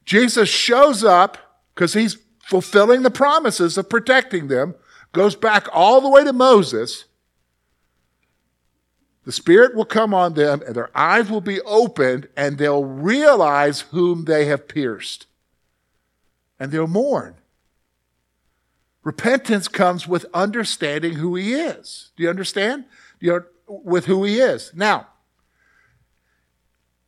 Jesus 0.07 0.49
shows 0.49 1.05
up 1.05 1.37
because 1.75 1.93
he's 1.93 2.24
fulfilling 2.47 3.03
the 3.03 3.11
promises 3.11 3.79
of 3.79 3.89
protecting 3.89 4.49
them, 4.49 4.75
goes 5.13 5.37
back 5.37 5.67
all 5.73 6.01
the 6.01 6.09
way 6.09 6.25
to 6.25 6.33
Moses. 6.33 7.05
The 9.25 9.33
Spirit 9.33 9.75
will 9.75 9.87
come 9.87 10.13
on 10.13 10.35
them, 10.35 10.63
and 10.67 10.75
their 10.75 10.91
eyes 10.97 11.31
will 11.31 11.41
be 11.41 11.61
opened, 11.63 12.29
and 12.37 12.59
they'll 12.59 12.85
realize 12.85 13.83
whom 13.83 14.27
they 14.27 14.45
have 14.47 14.69
pierced. 14.69 15.27
And 16.61 16.71
they'll 16.71 16.87
mourn. 16.87 17.37
Repentance 19.03 19.69
comes 19.69 20.07
with 20.07 20.27
understanding 20.35 21.15
who 21.15 21.35
He 21.37 21.55
is. 21.55 22.11
Do 22.17 22.23
you 22.23 22.31
understand? 22.31 22.85
You 23.21 23.45
with 23.67 24.07
who 24.07 24.25
He 24.25 24.39
is. 24.39 24.73
Now, 24.75 25.09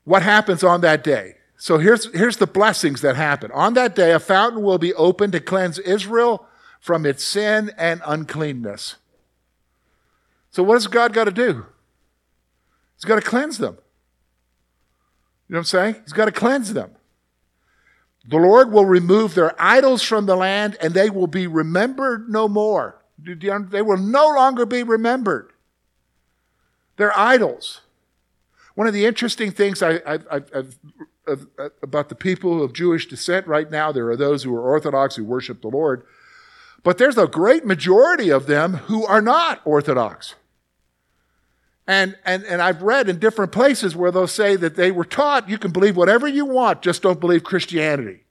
what 0.04 0.22
happens 0.22 0.62
on 0.64 0.80
that 0.82 1.04
day? 1.04 1.36
So 1.58 1.78
here's, 1.78 2.12
here's 2.14 2.36
the 2.36 2.46
blessings 2.46 3.00
that 3.00 3.16
happen. 3.16 3.50
On 3.52 3.74
that 3.74 3.94
day, 3.94 4.12
a 4.12 4.20
fountain 4.20 4.62
will 4.62 4.78
be 4.78 4.92
opened 4.94 5.32
to 5.32 5.40
cleanse 5.40 5.78
Israel 5.78 6.46
from 6.80 7.06
its 7.06 7.24
sin 7.24 7.70
and 7.78 8.02
uncleanness. 8.04 8.96
So 10.50 10.62
what 10.62 10.74
does 10.74 10.86
God 10.86 11.12
got 11.12 11.24
to 11.24 11.30
do? 11.30 11.66
He's 12.96 13.04
got 13.04 13.16
to 13.16 13.22
cleanse 13.22 13.58
them. 13.58 13.78
You 15.48 15.54
know 15.54 15.58
what 15.58 15.60
I'm 15.60 15.64
saying? 15.64 15.96
He's 16.02 16.12
got 16.12 16.26
to 16.26 16.32
cleanse 16.32 16.72
them. 16.72 16.90
The 18.28 18.38
Lord 18.38 18.72
will 18.72 18.84
remove 18.84 19.34
their 19.34 19.54
idols 19.60 20.02
from 20.02 20.26
the 20.26 20.36
land 20.36 20.76
and 20.80 20.92
they 20.92 21.10
will 21.10 21.28
be 21.28 21.46
remembered 21.46 22.28
no 22.28 22.48
more. 22.48 23.00
They 23.18 23.82
will 23.82 23.98
no 23.98 24.28
longer 24.28 24.66
be 24.66 24.82
remembered. 24.82 25.52
They're 26.96 27.16
idols. 27.16 27.82
One 28.76 28.86
of 28.86 28.92
the 28.92 29.06
interesting 29.06 29.50
things 29.50 29.82
I, 29.82 30.00
have 30.04 30.76
of, 31.26 31.48
uh, 31.58 31.70
about 31.82 32.08
the 32.08 32.14
people 32.14 32.62
of 32.62 32.72
Jewish 32.72 33.08
descent 33.08 33.46
right 33.46 33.70
now. 33.70 33.90
There 33.90 34.08
are 34.10 34.16
those 34.16 34.42
who 34.42 34.54
are 34.54 34.62
Orthodox 34.62 35.16
who 35.16 35.24
worship 35.24 35.62
the 35.62 35.68
Lord, 35.68 36.04
but 36.84 36.98
there's 36.98 37.18
a 37.18 37.26
great 37.26 37.64
majority 37.64 38.30
of 38.30 38.46
them 38.46 38.74
who 38.74 39.04
are 39.04 39.22
not 39.22 39.60
Orthodox. 39.64 40.34
And, 41.86 42.16
and, 42.24 42.44
and 42.44 42.60
I've 42.60 42.82
read 42.82 43.08
in 43.08 43.18
different 43.18 43.50
places 43.50 43.96
where 43.96 44.10
they'll 44.10 44.26
say 44.26 44.56
that 44.56 44.76
they 44.76 44.90
were 44.90 45.04
taught 45.04 45.48
you 45.48 45.56
can 45.56 45.70
believe 45.70 45.96
whatever 45.96 46.28
you 46.28 46.44
want, 46.44 46.82
just 46.82 47.02
don't 47.02 47.20
believe 47.20 47.44
Christianity. 47.44 48.24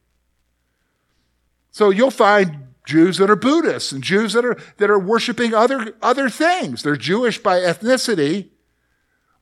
So 1.71 1.89
you'll 1.89 2.11
find 2.11 2.67
Jews 2.85 3.17
that 3.17 3.31
are 3.31 3.35
Buddhists 3.35 3.91
and 3.91 4.03
Jews 4.03 4.33
that 4.33 4.45
are, 4.45 4.57
that 4.77 4.91
are 4.91 4.99
worshiping 4.99 5.55
other, 5.55 5.95
other 6.03 6.29
things. 6.29 6.83
They're 6.83 6.95
Jewish 6.95 7.41
by 7.41 7.59
ethnicity, 7.59 8.49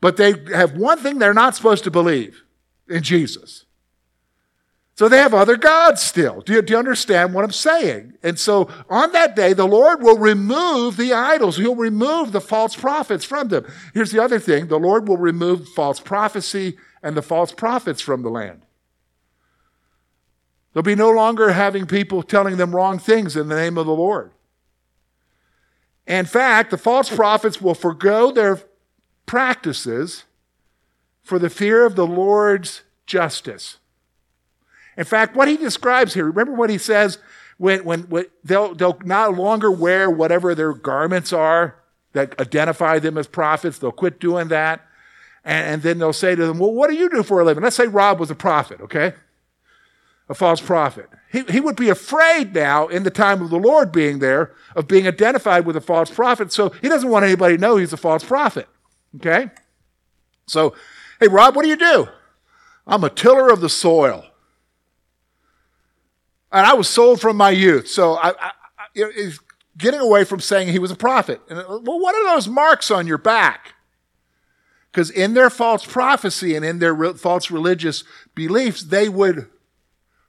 but 0.03 0.17
they 0.17 0.33
have 0.53 0.75
one 0.75 0.99
thing 0.99 1.17
they're 1.17 1.33
not 1.33 1.55
supposed 1.55 1.85
to 1.85 1.89
believe 1.89 2.43
in 2.89 3.01
Jesus. 3.01 3.63
So 4.95 5.07
they 5.07 5.19
have 5.19 5.33
other 5.33 5.55
gods 5.55 6.01
still. 6.01 6.41
Do 6.41 6.51
you, 6.51 6.61
do 6.61 6.73
you, 6.73 6.77
understand 6.77 7.33
what 7.33 7.45
I'm 7.45 7.53
saying? 7.53 8.15
And 8.21 8.37
so 8.37 8.69
on 8.89 9.13
that 9.13 9.33
day, 9.33 9.53
the 9.53 9.65
Lord 9.65 10.03
will 10.03 10.17
remove 10.17 10.97
the 10.97 11.13
idols. 11.13 11.55
He'll 11.55 11.77
remove 11.77 12.33
the 12.33 12.41
false 12.41 12.75
prophets 12.75 13.23
from 13.23 13.47
them. 13.47 13.65
Here's 13.93 14.11
the 14.11 14.21
other 14.21 14.39
thing 14.39 14.67
the 14.67 14.77
Lord 14.77 15.07
will 15.07 15.15
remove 15.15 15.69
false 15.69 16.01
prophecy 16.01 16.77
and 17.01 17.15
the 17.15 17.21
false 17.21 17.53
prophets 17.53 18.01
from 18.01 18.23
the 18.23 18.29
land. 18.29 18.65
There'll 20.73 20.83
be 20.83 20.95
no 20.95 21.11
longer 21.11 21.53
having 21.53 21.85
people 21.85 22.23
telling 22.23 22.57
them 22.57 22.75
wrong 22.75 22.99
things 22.99 23.37
in 23.37 23.47
the 23.47 23.55
name 23.55 23.77
of 23.77 23.85
the 23.85 23.95
Lord. 23.95 24.31
In 26.05 26.25
fact, 26.25 26.71
the 26.71 26.77
false 26.77 27.09
prophets 27.09 27.61
will 27.61 27.73
forego 27.73 28.33
their 28.33 28.59
practices 29.25 30.23
for 31.23 31.39
the 31.39 31.49
fear 31.49 31.85
of 31.85 31.95
the 31.95 32.07
Lord's 32.07 32.83
justice. 33.05 33.77
In 34.97 35.05
fact, 35.05 35.35
what 35.35 35.47
he 35.47 35.57
describes 35.57 36.13
here, 36.13 36.25
remember 36.25 36.53
what 36.53 36.69
he 36.69 36.77
says 36.77 37.17
when, 37.57 37.83
when, 37.83 38.01
when 38.03 38.25
they'll, 38.43 38.75
they'll 38.75 38.99
no 39.03 39.29
longer 39.29 39.71
wear 39.71 40.09
whatever 40.09 40.53
their 40.53 40.73
garments 40.73 41.33
are 41.33 41.75
that 42.13 42.39
identify 42.39 42.99
them 42.99 43.17
as 43.17 43.27
prophets. 43.27 43.79
They'll 43.79 43.91
quit 43.91 44.19
doing 44.19 44.49
that. 44.49 44.81
And, 45.43 45.67
and 45.67 45.81
then 45.81 45.97
they'll 45.97 46.13
say 46.13 46.35
to 46.35 46.45
them, 46.45 46.59
Well, 46.59 46.71
what 46.71 46.89
do 46.89 46.95
you 46.95 47.09
do 47.09 47.23
for 47.23 47.41
a 47.41 47.45
living? 47.45 47.63
Let's 47.63 47.75
say 47.75 47.87
Rob 47.87 48.19
was 48.19 48.31
a 48.31 48.35
prophet, 48.35 48.81
okay? 48.81 49.13
A 50.29 50.33
false 50.33 50.61
prophet. 50.61 51.09
He, 51.31 51.43
he 51.49 51.59
would 51.59 51.75
be 51.75 51.89
afraid 51.89 52.53
now, 52.53 52.87
in 52.87 53.03
the 53.03 53.11
time 53.11 53.41
of 53.41 53.49
the 53.49 53.57
Lord 53.57 53.91
being 53.91 54.19
there, 54.19 54.51
of 54.75 54.87
being 54.87 55.07
identified 55.07 55.65
with 55.65 55.75
a 55.75 55.81
false 55.81 56.09
prophet. 56.09 56.53
So 56.53 56.69
he 56.81 56.87
doesn't 56.87 57.09
want 57.09 57.25
anybody 57.25 57.55
to 57.55 57.61
know 57.61 57.75
he's 57.75 57.91
a 57.91 57.97
false 57.97 58.23
prophet, 58.23 58.67
okay? 59.15 59.49
So 60.47 60.73
Hey, 61.23 61.29
Rob, 61.29 61.55
what 61.55 61.63
do 61.63 61.69
you 61.69 61.77
do? 61.77 62.09
I'm 62.85 63.05
a 63.05 63.09
tiller 63.09 63.47
of 63.47 63.61
the 63.61 63.69
soil. 63.69 64.25
And 66.51 66.67
I 66.67 66.73
was 66.73 66.89
sold 66.89 67.21
from 67.21 67.37
my 67.37 67.49
youth. 67.49 67.87
So 67.87 68.15
I, 68.15 68.31
I, 68.31 68.51
I 68.97 69.31
getting 69.77 70.01
away 70.01 70.25
from 70.25 70.41
saying 70.41 70.67
he 70.67 70.79
was 70.79 70.91
a 70.91 70.97
prophet. 70.97 71.39
And, 71.49 71.59
uh, 71.59 71.79
well, 71.81 71.97
what 71.97 72.13
are 72.13 72.35
those 72.35 72.49
marks 72.49 72.91
on 72.91 73.07
your 73.07 73.17
back? 73.17 73.73
Because 74.91 75.09
in 75.09 75.33
their 75.33 75.49
false 75.49 75.85
prophecy 75.85 76.57
and 76.57 76.65
in 76.65 76.79
their 76.79 76.93
re- 76.93 77.13
false 77.13 77.49
religious 77.49 78.03
beliefs, 78.35 78.83
they 78.83 79.07
would 79.07 79.47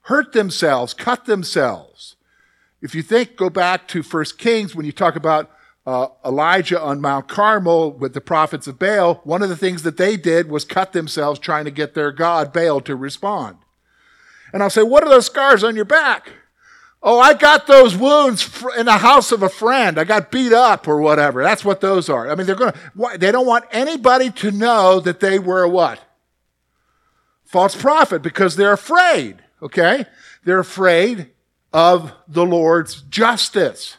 hurt 0.03 0.33
themselves, 0.33 0.94
cut 0.94 1.25
themselves. 1.25 2.14
If 2.81 2.94
you 2.94 3.03
think, 3.03 3.35
go 3.35 3.51
back 3.51 3.88
to 3.88 4.05
First 4.05 4.38
Kings 4.38 4.77
when 4.77 4.87
you 4.87 4.92
talk 4.92 5.16
about 5.16 5.51
uh, 5.87 6.09
Elijah 6.25 6.81
on 6.81 7.01
Mount 7.01 7.29
Carmel 7.29 7.92
with 7.92 8.14
the 8.14 8.20
prophets 8.20 8.66
of 8.66 8.79
Baal, 8.79 9.20
one 9.25 9.42
of 9.42 9.49
the 9.49 9.57
things 9.57 9.83
that 9.83 9.97
they 9.97 10.16
did 10.16 10.49
was 10.49 10.64
cut 10.64 10.92
themselves 10.92 11.38
trying 11.38 11.66
to 11.66 11.70
get 11.70 11.94
their 11.94 12.11
God, 12.11 12.53
Baal, 12.53 12.81
to 12.83 12.97
respond. 12.97 13.59
And 14.53 14.62
I'll 14.62 14.70
say, 14.70 14.83
What 14.83 15.03
are 15.03 15.11
those 15.11 15.27
scars 15.27 15.62
on 15.62 15.77
your 15.77 15.85
back? 15.85 16.33
Oh, 17.07 17.20
I 17.20 17.35
got 17.35 17.66
those 17.66 17.94
wounds 17.94 18.64
in 18.79 18.87
the 18.87 18.97
house 18.97 19.31
of 19.31 19.42
a 19.42 19.51
friend. 19.51 19.99
I 19.99 20.05
got 20.05 20.31
beat 20.31 20.55
up 20.55 20.88
or 20.88 21.03
whatever. 21.03 21.42
That's 21.42 21.62
what 21.62 21.83
those 21.83 22.09
are. 22.09 22.31
I 22.31 22.35
mean, 22.35 22.47
they're 22.47 22.57
going 22.57 22.73
to, 22.73 23.18
they 23.18 23.31
don't 23.31 23.47
want 23.47 23.66
anybody 23.70 24.31
to 24.31 24.51
know 24.51 25.01
that 25.01 25.20
they 25.20 25.38
were 25.38 25.68
what? 25.68 26.01
False 27.44 27.77
prophet 27.77 28.23
because 28.23 28.57
they're 28.57 28.73
afraid, 28.73 29.37
okay? 29.61 30.07
They're 30.44 30.61
afraid 30.61 31.33
of 31.75 32.12
the 32.27 32.47
Lord's 32.47 33.03
justice, 33.03 33.99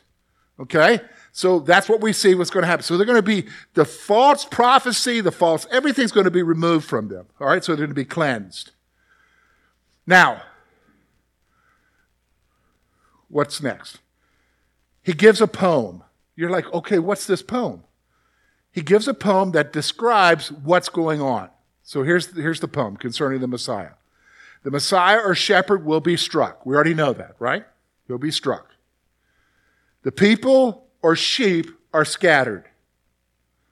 okay? 0.60 1.00
So 1.36 1.60
that's 1.60 1.90
what 1.90 2.00
we 2.00 2.14
see 2.14 2.34
what's 2.34 2.50
going 2.50 2.62
to 2.62 2.68
happen. 2.68 2.84
So 2.84 2.96
they're 2.96 3.06
going 3.06 3.18
to 3.18 3.22
be 3.22 3.50
the 3.74 3.84
false 3.84 4.46
prophecy, 4.46 5.20
the 5.20 5.34
false, 5.34 5.68
everything's 5.70 6.14
going 6.14 6.24
to 6.24 6.32
be 6.32 6.44
removed 6.44 6.88
from 6.88 7.10
them. 7.10 7.26
All 7.42 7.48
right, 7.48 7.62
so 7.62 7.74
they're 7.74 7.86
going 7.86 7.90
to 7.90 7.94
be 7.94 8.06
cleansed. 8.06 8.72
Now, 10.08 10.44
what's 13.28 13.62
next? 13.62 14.00
He 15.04 15.12
gives 15.12 15.42
a 15.42 15.48
poem. 15.48 16.06
You're 16.38 16.50
like, 16.50 16.74
okay, 16.74 17.00
what's 17.00 17.28
this 17.28 17.42
poem? 17.42 17.84
He 18.72 18.82
gives 18.82 19.06
a 19.10 19.14
poem 19.14 19.52
that 19.52 19.74
describes 19.74 20.54
what's 20.54 20.88
going 20.88 21.20
on. 21.20 21.50
So 21.84 22.04
here's, 22.04 22.34
here's 22.34 22.62
the 22.62 22.70
poem 22.70 22.96
concerning 22.96 23.42
the 23.42 23.48
Messiah. 23.48 23.92
The 24.64 24.72
Messiah 24.72 25.20
or 25.20 25.36
shepherd 25.36 25.84
will 25.84 26.00
be 26.00 26.16
struck. 26.16 26.66
We 26.66 26.76
already 26.76 26.94
know 26.94 27.12
that, 27.12 27.36
right? 27.40 27.66
He'll 28.08 28.18
be 28.20 28.32
struck. 28.32 28.70
The 30.04 30.14
people 30.14 30.85
or 31.06 31.16
sheep 31.16 31.70
are 31.94 32.04
scattered. 32.04 32.66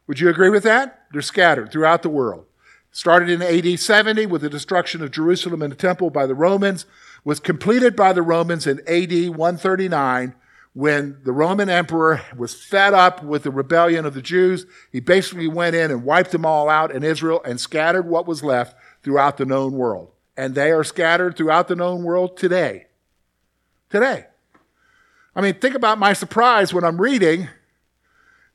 Would 0.05 0.19
you 0.19 0.29
agree 0.29 0.51
with 0.51 0.61
that? 0.65 1.07
They're 1.11 1.23
scattered 1.23 1.71
throughout 1.71 2.03
the 2.03 2.09
world. 2.09 2.45
Started 2.91 3.27
in 3.27 3.41
AD 3.41 3.79
70 3.79 4.27
with 4.27 4.43
the 4.43 4.51
destruction 4.51 5.01
of 5.01 5.09
Jerusalem 5.09 5.63
and 5.63 5.71
the 5.71 5.75
temple 5.75 6.11
by 6.11 6.27
the 6.27 6.35
Romans, 6.35 6.85
was 7.23 7.39
completed 7.39 7.95
by 7.95 8.13
the 8.13 8.21
Romans 8.21 8.67
in 8.67 8.81
AD 8.87 9.35
139 9.35 10.35
when 10.73 11.17
the 11.23 11.31
Roman 11.31 11.69
emperor 11.69 12.21
was 12.37 12.53
fed 12.53 12.93
up 12.93 13.23
with 13.23 13.41
the 13.41 13.49
rebellion 13.49 14.05
of 14.05 14.13
the 14.13 14.21
Jews. 14.21 14.67
He 14.91 14.99
basically 14.99 15.47
went 15.47 15.75
in 15.75 15.89
and 15.89 16.03
wiped 16.03 16.33
them 16.33 16.45
all 16.45 16.69
out 16.69 16.91
in 16.91 17.03
Israel 17.03 17.41
and 17.43 17.59
scattered 17.59 18.05
what 18.05 18.27
was 18.27 18.43
left 18.43 18.75
throughout 19.01 19.37
the 19.37 19.45
known 19.47 19.73
world. 19.73 20.11
And 20.37 20.53
they 20.53 20.69
are 20.69 20.83
scattered 20.83 21.35
throughout 21.35 21.67
the 21.67 21.75
known 21.75 22.03
world 22.03 22.37
today. 22.37 22.85
Today. 23.89 24.27
I 25.35 25.41
mean, 25.41 25.55
think 25.55 25.75
about 25.75 25.97
my 25.97 26.13
surprise 26.13 26.73
when 26.73 26.83
I'm 26.83 27.01
reading 27.01 27.49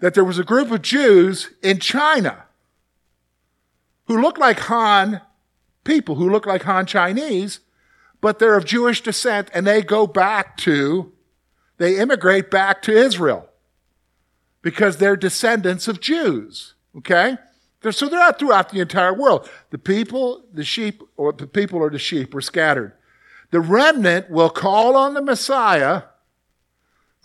that 0.00 0.14
there 0.14 0.24
was 0.24 0.38
a 0.38 0.44
group 0.44 0.70
of 0.70 0.82
Jews 0.82 1.50
in 1.62 1.80
China 1.80 2.44
who 4.06 4.20
look 4.20 4.38
like 4.38 4.60
Han 4.60 5.20
people, 5.84 6.14
who 6.14 6.30
look 6.30 6.46
like 6.46 6.62
Han 6.62 6.86
Chinese, 6.86 7.60
but 8.20 8.38
they're 8.38 8.56
of 8.56 8.64
Jewish 8.64 9.00
descent 9.00 9.50
and 9.52 9.66
they 9.66 9.82
go 9.82 10.06
back 10.06 10.56
to, 10.58 11.12
they 11.78 11.98
immigrate 11.98 12.50
back 12.50 12.82
to 12.82 12.92
Israel 12.92 13.48
because 14.62 14.96
they're 14.96 15.16
descendants 15.16 15.88
of 15.88 16.00
Jews. 16.00 16.74
Okay? 16.96 17.36
They're, 17.80 17.92
so 17.92 18.08
they're 18.08 18.20
out 18.20 18.38
throughout 18.38 18.70
the 18.70 18.80
entire 18.80 19.14
world. 19.14 19.48
The 19.70 19.78
people, 19.78 20.44
the 20.52 20.64
sheep, 20.64 21.02
or 21.16 21.32
the 21.32 21.46
people 21.46 21.78
or 21.78 21.90
the 21.90 21.98
sheep 21.98 22.34
were 22.34 22.40
scattered. 22.40 22.92
The 23.50 23.60
remnant 23.60 24.30
will 24.30 24.50
call 24.50 24.96
on 24.96 25.14
the 25.14 25.22
Messiah. 25.22 26.02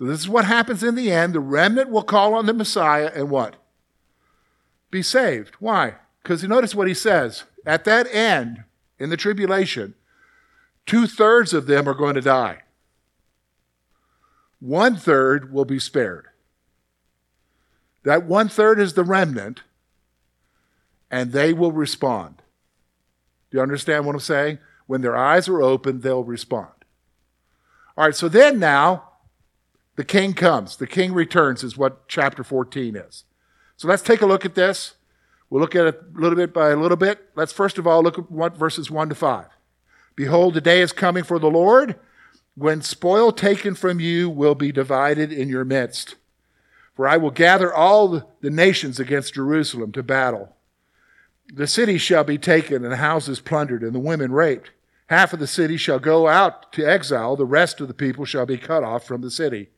So 0.04 0.10
this 0.10 0.20
is 0.20 0.28
what 0.28 0.44
happens 0.44 0.84
in 0.84 0.96
the 0.96 1.14
end. 1.14 1.32
The 1.32 1.40
remnant 1.40 1.90
will 1.90 2.04
call 2.04 2.34
on 2.34 2.46
the 2.46 2.54
Messiah 2.54 3.10
and 3.16 3.30
what? 3.30 3.56
Be 4.92 5.02
saved. 5.02 5.56
Why? 5.60 5.96
Because 6.22 6.44
you 6.44 6.50
notice 6.50 6.76
what 6.76 6.90
he 6.90 6.94
says. 6.94 7.46
At 7.66 7.86
that 7.86 8.14
end, 8.14 8.66
in 9.00 9.12
the 9.12 9.16
tribulation, 9.16 9.94
two 10.86 11.08
thirds 11.08 11.54
of 11.54 11.68
them 11.68 11.88
are 11.88 11.94
going 11.94 12.16
to 12.16 12.22
die. 12.22 12.64
One 14.60 14.98
third 14.98 15.54
will 15.54 15.64
be 15.64 15.80
spared. 15.80 16.28
That 18.04 18.26
one 18.26 18.50
third 18.50 18.82
is 18.82 18.96
the 18.96 19.06
remnant, 19.06 19.62
and 21.10 21.32
they 21.32 21.54
will 21.54 21.72
respond. 21.72 22.42
Do 23.52 23.58
you 23.58 23.62
understand 23.62 24.06
what 24.06 24.16
I'm 24.16 24.20
saying? 24.20 24.60
When 24.86 25.00
their 25.00 25.16
eyes 25.16 25.48
are 25.48 25.62
open, 25.62 26.02
they'll 26.02 26.26
respond. 26.26 26.74
All 27.98 28.04
right, 28.04 28.14
so 28.14 28.28
then 28.28 28.60
now, 28.60 29.12
the 29.96 30.04
king 30.04 30.34
comes. 30.34 30.78
The 30.78 30.88
king 30.88 31.14
returns, 31.14 31.64
is 31.64 31.78
what 31.78 32.08
chapter 32.08 32.44
14 32.44 32.96
is. 32.96 33.24
So 33.78 33.88
let's 33.88 34.02
take 34.02 34.22
a 34.22 34.26
look 34.26 34.46
at 34.46 34.56
this. 34.56 34.96
We'll 35.50 35.62
look 35.62 35.76
at 35.76 35.86
it 35.86 36.02
a 36.16 36.20
little 36.20 36.36
bit 36.36 36.54
by 36.54 36.70
a 36.70 36.76
little 36.76 36.98
bit. 36.98 37.30
Let's 37.36 37.54
first 37.54 37.78
of 37.78 37.86
all 37.86 38.02
look 38.02 38.18
at 38.18 38.32
what 38.32 38.58
verses 38.58 38.90
1 38.90 39.10
to 39.10 39.16
5. 39.16 39.46
Behold, 40.16 40.54
the 40.54 40.62
day 40.62 40.82
is 40.82 40.92
coming 40.92 41.24
for 41.24 41.40
the 41.40 41.50
Lord 41.50 42.00
when 42.56 42.82
spoil 42.82 43.32
taken 43.32 43.76
from 43.76 44.00
you 44.00 44.30
will 44.30 44.56
be 44.56 44.72
divided 44.72 45.32
in 45.32 45.50
your 45.50 45.66
midst. 45.66 46.16
For 46.96 47.08
I 47.08 47.18
will 47.18 47.32
gather 47.32 47.74
all 47.74 48.36
the 48.42 48.50
nations 48.50 49.00
against 49.00 49.34
Jerusalem 49.34 49.92
to 49.94 50.04
battle. 50.04 50.56
The 51.52 51.68
city 51.68 51.98
shall 51.98 52.24
be 52.24 52.38
taken, 52.38 52.86
and 52.86 52.94
houses 52.96 53.40
plundered, 53.40 53.84
and 53.84 53.94
the 53.94 54.00
women 54.00 54.32
raped. 54.32 54.72
Half 55.08 55.34
of 55.34 55.40
the 55.40 55.48
city 55.48 55.78
shall 55.78 56.00
go 56.00 56.28
out 56.28 56.72
to 56.74 56.86
exile, 56.86 57.36
the 57.36 57.46
rest 57.46 57.82
of 57.82 57.88
the 57.88 57.94
people 57.94 58.26
shall 58.26 58.46
be 58.46 58.58
cut 58.58 58.84
off 58.84 59.06
from 59.06 59.22
the 59.22 59.32
city. 59.32 59.70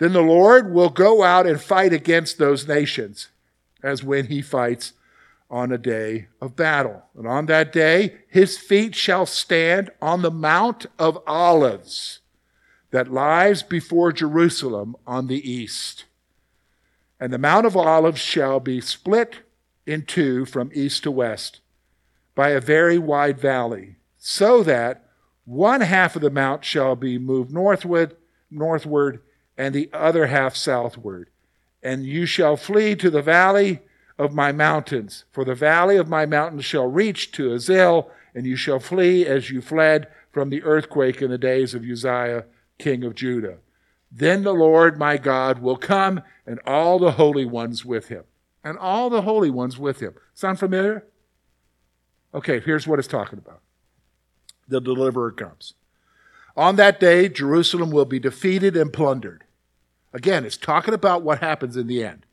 Then 0.00 0.14
the 0.14 0.22
Lord 0.22 0.72
will 0.72 0.88
go 0.88 1.22
out 1.22 1.46
and 1.46 1.60
fight 1.60 1.92
against 1.92 2.38
those 2.38 2.66
nations 2.66 3.28
as 3.82 4.02
when 4.02 4.26
he 4.26 4.40
fights 4.40 4.94
on 5.50 5.70
a 5.70 5.78
day 5.78 6.28
of 6.40 6.56
battle. 6.56 7.02
And 7.14 7.26
on 7.26 7.46
that 7.46 7.70
day, 7.70 8.14
his 8.26 8.56
feet 8.56 8.94
shall 8.94 9.26
stand 9.26 9.90
on 10.00 10.22
the 10.22 10.30
Mount 10.30 10.86
of 10.98 11.18
Olives 11.26 12.20
that 12.92 13.12
lies 13.12 13.62
before 13.62 14.10
Jerusalem 14.10 14.96
on 15.06 15.26
the 15.26 15.50
east. 15.50 16.06
And 17.20 17.30
the 17.30 17.38
Mount 17.38 17.66
of 17.66 17.76
Olives 17.76 18.20
shall 18.20 18.58
be 18.58 18.80
split 18.80 19.40
in 19.84 20.06
two 20.06 20.46
from 20.46 20.70
east 20.72 21.02
to 21.02 21.10
west 21.10 21.60
by 22.34 22.50
a 22.50 22.60
very 22.60 22.96
wide 22.96 23.38
valley, 23.38 23.96
so 24.16 24.62
that 24.62 25.04
one 25.44 25.82
half 25.82 26.16
of 26.16 26.22
the 26.22 26.30
mount 26.30 26.64
shall 26.64 26.96
be 26.96 27.18
moved 27.18 27.52
northward, 27.52 28.16
northward, 28.50 29.20
and 29.60 29.74
the 29.74 29.90
other 29.92 30.28
half 30.28 30.56
southward. 30.56 31.28
And 31.82 32.06
you 32.06 32.24
shall 32.24 32.56
flee 32.56 32.96
to 32.96 33.10
the 33.10 33.20
valley 33.20 33.80
of 34.18 34.32
my 34.32 34.52
mountains. 34.52 35.24
For 35.30 35.44
the 35.44 35.54
valley 35.54 35.98
of 35.98 36.08
my 36.08 36.24
mountains 36.24 36.64
shall 36.64 36.86
reach 36.86 37.30
to 37.32 37.50
Azal, 37.50 38.08
and 38.34 38.46
you 38.46 38.56
shall 38.56 38.80
flee 38.80 39.26
as 39.26 39.50
you 39.50 39.60
fled 39.60 40.08
from 40.32 40.48
the 40.48 40.62
earthquake 40.62 41.20
in 41.20 41.30
the 41.30 41.36
days 41.36 41.74
of 41.74 41.84
Uzziah, 41.84 42.46
king 42.78 43.04
of 43.04 43.14
Judah. 43.14 43.58
Then 44.10 44.44
the 44.44 44.54
Lord 44.54 44.98
my 44.98 45.18
God 45.18 45.58
will 45.58 45.76
come, 45.76 46.22
and 46.46 46.58
all 46.66 46.98
the 46.98 47.12
holy 47.12 47.44
ones 47.44 47.84
with 47.84 48.08
him. 48.08 48.24
And 48.64 48.78
all 48.78 49.10
the 49.10 49.22
holy 49.22 49.50
ones 49.50 49.78
with 49.78 50.00
him. 50.00 50.14
Sound 50.32 50.58
familiar? 50.58 51.04
Okay, 52.32 52.60
here's 52.60 52.86
what 52.86 52.98
it's 52.98 53.06
talking 53.06 53.38
about. 53.38 53.60
The 54.68 54.80
deliverer 54.80 55.32
comes. 55.32 55.74
On 56.56 56.76
that 56.76 56.98
day, 56.98 57.28
Jerusalem 57.28 57.90
will 57.90 58.06
be 58.06 58.18
defeated 58.18 58.74
and 58.74 58.90
plundered. 58.90 59.44
Again, 60.12 60.44
it's 60.44 60.56
talking 60.56 60.94
about 60.94 61.22
what 61.22 61.40
happens 61.40 61.76
in 61.76 61.86
the 61.86 62.04
end 62.04 62.26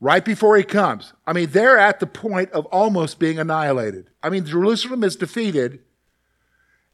right 0.00 0.24
before 0.24 0.56
he 0.56 0.62
comes. 0.62 1.12
I 1.26 1.32
mean, 1.32 1.50
they're 1.50 1.78
at 1.78 2.00
the 2.00 2.06
point 2.06 2.50
of 2.52 2.66
almost 2.66 3.18
being 3.18 3.38
annihilated. 3.38 4.10
I 4.22 4.30
mean, 4.30 4.44
Jerusalem 4.44 5.02
is 5.02 5.16
defeated 5.16 5.80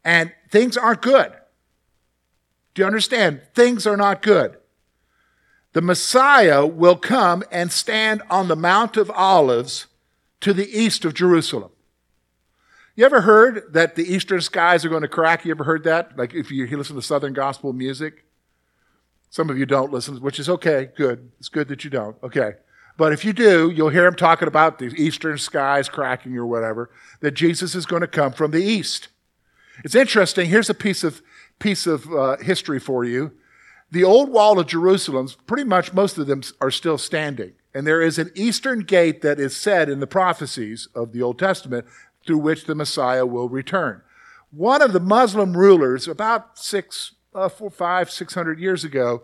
and 0.05 0.33
things 0.51 0.77
aren't 0.77 1.03
good. 1.03 1.33
Do 2.75 2.83
you 2.83 2.87
understand? 2.87 3.42
Things 3.55 3.87
are 3.87 3.97
not 3.97 4.23
good. 4.23 4.57
The 5.73 5.83
Messiah 5.83 6.66
will 6.66 6.97
come 6.97 7.42
and 7.51 7.70
stand 7.70 8.23
on 8.31 8.49
the 8.49 8.57
Mount 8.57 8.97
of 8.97 9.11
Olives 9.11 9.87
to 10.40 10.53
the 10.53 10.68
east 10.68 11.05
of 11.05 11.14
Jerusalem. 11.14 11.70
You 12.97 13.05
ever 13.05 13.23
heard 13.23 13.73
that 13.73 13.97
the 13.97 14.05
eastern 14.05 14.40
skies 14.40 14.85
are 14.85 14.88
going 14.88 15.03
to 15.03 15.09
crack? 15.09 15.44
You 15.44 15.51
ever 15.51 15.64
heard 15.64 15.83
that? 15.85 16.16
Like 16.16 16.33
if 16.33 16.51
you 16.51 16.66
listen 16.77 16.94
to 16.94 17.03
Southern 17.03 17.33
gospel 17.33 17.73
music? 17.73 18.23
Some 19.35 19.51
of 19.51 19.59
you 19.59 19.66
don't 19.66 19.90
listen, 19.90 20.18
which 20.18 20.38
is 20.38 20.49
okay, 20.49 20.90
good. 20.97 21.33
It's 21.40 21.49
good 21.49 21.66
that 21.66 21.83
you 21.83 21.90
don't. 21.90 22.16
Okay. 22.23 22.53
But 22.97 23.12
if 23.12 23.25
you 23.25 23.33
do, 23.33 23.68
you'll 23.68 23.88
hear 23.88 24.07
him 24.07 24.14
talking 24.14 24.47
about 24.47 24.79
the 24.79 24.94
eastern 24.94 25.38
skies 25.38 25.88
cracking 25.88 26.37
or 26.37 26.47
whatever, 26.47 26.88
that 27.18 27.33
Jesus 27.33 27.75
is 27.75 27.85
going 27.85 28.03
to 28.03 28.07
come 28.07 28.31
from 28.31 28.53
the 28.53 28.62
east. 28.62 29.09
It's 29.83 29.97
interesting. 29.97 30.49
Here's 30.49 30.70
a 30.70 30.73
piece 30.73 31.03
of, 31.03 31.20
piece 31.59 31.85
of 31.85 32.09
uh, 32.12 32.37
history 32.37 32.79
for 32.79 33.05
you. 33.05 33.33
The 33.90 34.05
old 34.05 34.31
wall 34.31 34.61
of 34.61 34.68
Jerusalem, 34.68 35.29
pretty 35.49 35.64
much 35.64 35.92
most 35.92 36.16
of 36.16 36.29
them 36.29 36.42
are 36.61 36.70
still 36.70 36.97
standing. 36.97 37.55
And 37.75 37.85
there 37.85 38.01
is 38.01 38.20
an 38.20 38.31
eastern 38.37 38.85
gate 38.85 39.20
that 39.23 39.40
is 39.40 39.57
said 39.57 39.88
in 39.88 39.99
the 39.99 40.07
prophecies 40.07 40.87
of 40.94 41.11
the 41.11 41.23
Old 41.23 41.40
Testament 41.40 41.87
through 42.25 42.38
which 42.38 42.66
the 42.66 42.77
Messiah 42.77 43.27
will 43.27 43.49
return. 43.49 44.01
One 44.53 44.81
of 44.81 44.92
the 44.92 45.01
Muslim 45.01 45.57
rulers, 45.57 46.07
about 46.07 46.57
six, 46.57 47.13
uh, 47.35 47.49
four, 47.49 47.70
five, 47.70 48.11
six 48.11 48.35
hundred 48.35 48.59
years 48.59 48.85
ago, 48.85 49.23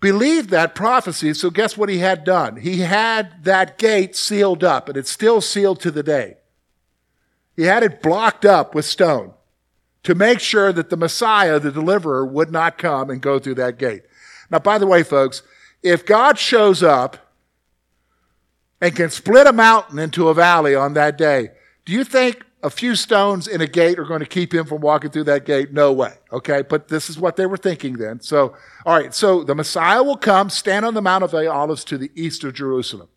believed 0.00 0.50
that 0.50 0.74
prophecy. 0.74 1.34
So 1.34 1.50
guess 1.50 1.76
what 1.76 1.88
he 1.88 1.98
had 1.98 2.24
done? 2.24 2.56
He 2.56 2.80
had 2.80 3.44
that 3.44 3.78
gate 3.78 4.16
sealed 4.16 4.64
up, 4.64 4.88
and 4.88 4.96
it's 4.96 5.10
still 5.10 5.40
sealed 5.40 5.80
to 5.80 5.90
the 5.90 6.02
day. 6.02 6.36
He 7.56 7.64
had 7.64 7.82
it 7.82 8.02
blocked 8.02 8.44
up 8.44 8.74
with 8.74 8.84
stone 8.84 9.32
to 10.02 10.14
make 10.14 10.40
sure 10.40 10.72
that 10.72 10.90
the 10.90 10.96
Messiah, 10.96 11.58
the 11.58 11.70
deliverer, 11.70 12.26
would 12.26 12.50
not 12.50 12.78
come 12.78 13.10
and 13.10 13.20
go 13.20 13.38
through 13.38 13.54
that 13.54 13.78
gate. 13.78 14.02
Now, 14.50 14.58
by 14.58 14.78
the 14.78 14.86
way, 14.86 15.02
folks, 15.02 15.42
if 15.82 16.04
God 16.04 16.38
shows 16.38 16.82
up 16.82 17.16
and 18.80 18.94
can 18.94 19.10
split 19.10 19.46
a 19.46 19.52
mountain 19.52 19.98
into 19.98 20.28
a 20.28 20.34
valley 20.34 20.74
on 20.74 20.94
that 20.94 21.16
day, 21.16 21.50
do 21.84 21.92
you 21.92 22.04
think 22.04 22.42
a 22.64 22.70
few 22.70 22.96
stones 22.96 23.46
in 23.46 23.60
a 23.60 23.66
gate 23.66 23.98
are 23.98 24.06
going 24.06 24.20
to 24.20 24.26
keep 24.26 24.52
him 24.52 24.64
from 24.64 24.80
walking 24.80 25.10
through 25.10 25.24
that 25.24 25.44
gate. 25.44 25.70
No 25.70 25.92
way. 25.92 26.14
Okay. 26.32 26.62
But 26.62 26.88
this 26.88 27.10
is 27.10 27.18
what 27.18 27.36
they 27.36 27.44
were 27.44 27.58
thinking 27.58 27.98
then. 27.98 28.20
So, 28.20 28.56
all 28.86 28.98
right. 28.98 29.14
So 29.14 29.44
the 29.44 29.54
Messiah 29.54 30.02
will 30.02 30.16
come, 30.16 30.48
stand 30.48 30.86
on 30.86 30.94
the 30.94 31.02
Mount 31.02 31.22
of 31.22 31.34
Olives 31.34 31.84
to 31.84 31.98
the 31.98 32.10
east 32.14 32.42
of 32.42 32.54
Jerusalem. 32.54 33.08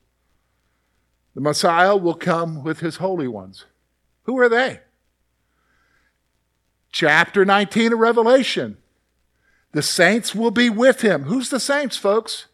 The 1.33 1.39
Messiah 1.39 1.95
will 1.95 2.13
come 2.13 2.61
with 2.61 2.81
his 2.81 2.97
holy 2.97 3.27
ones. 3.29 3.65
Who 4.23 4.37
are 4.37 4.49
they? 4.49 4.81
Chapter 6.91 7.45
19 7.45 7.93
of 7.93 7.99
Revelation. 7.99 8.77
The 9.71 9.81
saints 9.81 10.35
will 10.35 10.51
be 10.51 10.69
with 10.69 11.01
him. 11.01 11.23
Who's 11.23 11.49
the 11.49 11.59
saints, 11.61 11.95
folks? 11.95 12.47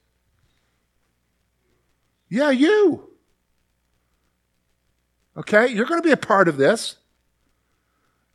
Yeah, 2.30 2.52
you. 2.52 3.13
Okay? 5.38 5.68
You're 5.68 5.86
going 5.86 6.02
to 6.02 6.08
be 6.08 6.12
a 6.12 6.18
part 6.18 6.48
of 6.48 6.58
this. 6.58 6.98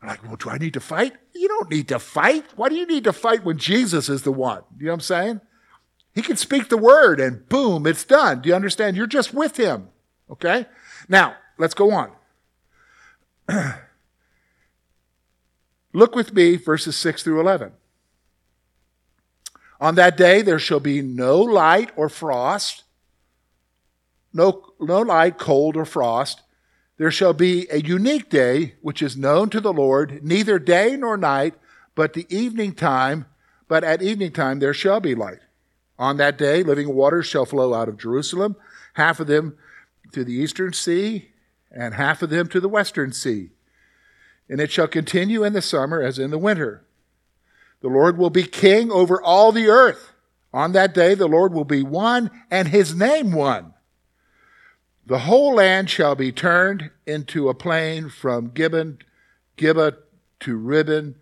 I'm 0.01 0.07
like, 0.07 0.23
well, 0.23 0.35
do 0.37 0.49
I 0.49 0.57
need 0.57 0.73
to 0.73 0.79
fight? 0.79 1.13
You 1.33 1.47
don't 1.47 1.69
need 1.69 1.87
to 1.89 1.99
fight. 1.99 2.45
Why 2.55 2.69
do 2.69 2.75
you 2.75 2.85
need 2.85 3.03
to 3.03 3.13
fight 3.13 3.43
when 3.43 3.57
Jesus 3.57 4.07
is 4.09 4.21
the 4.21 4.31
one? 4.31 4.63
You 4.77 4.85
know 4.85 4.91
what 4.91 4.95
I'm 4.95 5.01
saying? 5.01 5.41
He 6.13 6.21
can 6.21 6.37
speak 6.37 6.69
the 6.69 6.77
word 6.77 7.19
and 7.19 7.47
boom, 7.49 7.85
it's 7.85 8.03
done. 8.03 8.41
Do 8.41 8.49
you 8.49 8.55
understand? 8.55 8.97
You're 8.97 9.07
just 9.07 9.33
with 9.33 9.57
him. 9.57 9.89
Okay? 10.29 10.65
Now, 11.07 11.35
let's 11.57 11.73
go 11.73 11.91
on. 11.91 12.11
Look 15.93 16.15
with 16.15 16.33
me, 16.33 16.55
verses 16.55 16.95
6 16.95 17.23
through 17.23 17.39
11. 17.41 17.71
On 19.81 19.95
that 19.95 20.17
day 20.17 20.41
there 20.41 20.59
shall 20.59 20.79
be 20.79 21.01
no 21.01 21.39
light 21.39 21.91
or 21.95 22.09
frost, 22.09 22.83
no, 24.33 24.73
no 24.79 25.01
light, 25.01 25.37
cold, 25.37 25.75
or 25.75 25.85
frost. 25.85 26.41
There 26.99 27.11
shall 27.11 27.31
be 27.31 27.65
a 27.71 27.79
unique 27.79 28.29
day 28.29 28.75
which 28.81 29.01
is 29.01 29.15
known 29.15 29.49
to 29.51 29.61
the 29.61 29.71
Lord, 29.71 30.19
neither 30.21 30.59
day 30.59 30.97
nor 30.97 31.15
night, 31.15 31.55
but 31.95 32.11
the 32.11 32.27
evening 32.29 32.73
time, 32.73 33.25
but 33.69 33.85
at 33.85 34.01
evening 34.01 34.33
time 34.33 34.59
there 34.59 34.73
shall 34.73 34.99
be 34.99 35.15
light. 35.15 35.39
On 35.97 36.17
that 36.17 36.37
day 36.37 36.61
living 36.61 36.93
waters 36.93 37.25
shall 37.25 37.45
flow 37.45 37.73
out 37.73 37.87
of 37.87 37.97
Jerusalem, 37.97 38.57
half 38.95 39.21
of 39.21 39.27
them 39.27 39.57
to 40.11 40.25
the 40.25 40.33
eastern 40.33 40.73
sea, 40.73 41.29
and 41.71 41.93
half 41.93 42.21
of 42.21 42.31
them 42.31 42.49
to 42.49 42.59
the 42.59 42.67
western 42.67 43.13
sea. 43.13 43.51
And 44.49 44.59
it 44.59 44.69
shall 44.69 44.87
continue 44.87 45.45
in 45.45 45.53
the 45.53 45.61
summer 45.61 46.01
as 46.01 46.19
in 46.19 46.31
the 46.31 46.37
winter. 46.37 46.83
The 47.79 47.87
Lord 47.87 48.17
will 48.17 48.29
be 48.29 48.43
king 48.43 48.91
over 48.91 49.21
all 49.21 49.53
the 49.53 49.69
earth. 49.69 50.11
On 50.53 50.73
that 50.73 50.93
day, 50.93 51.13
the 51.13 51.27
Lord 51.27 51.53
will 51.53 51.63
be 51.63 51.81
one 51.81 52.29
and 52.51 52.67
his 52.67 52.93
name 52.93 53.31
one. 53.31 53.73
The 55.09 55.19
whole 55.19 55.55
land 55.55 55.89
shall 55.89 56.15
be 56.15 56.31
turned 56.31 56.91
into 57.05 57.49
a 57.49 57.53
plain 57.55 58.09
from 58.09 58.51
Gibbon, 58.51 58.99
Gibeah 59.57 59.97
to 60.41 60.55
Ribon, 60.55 61.15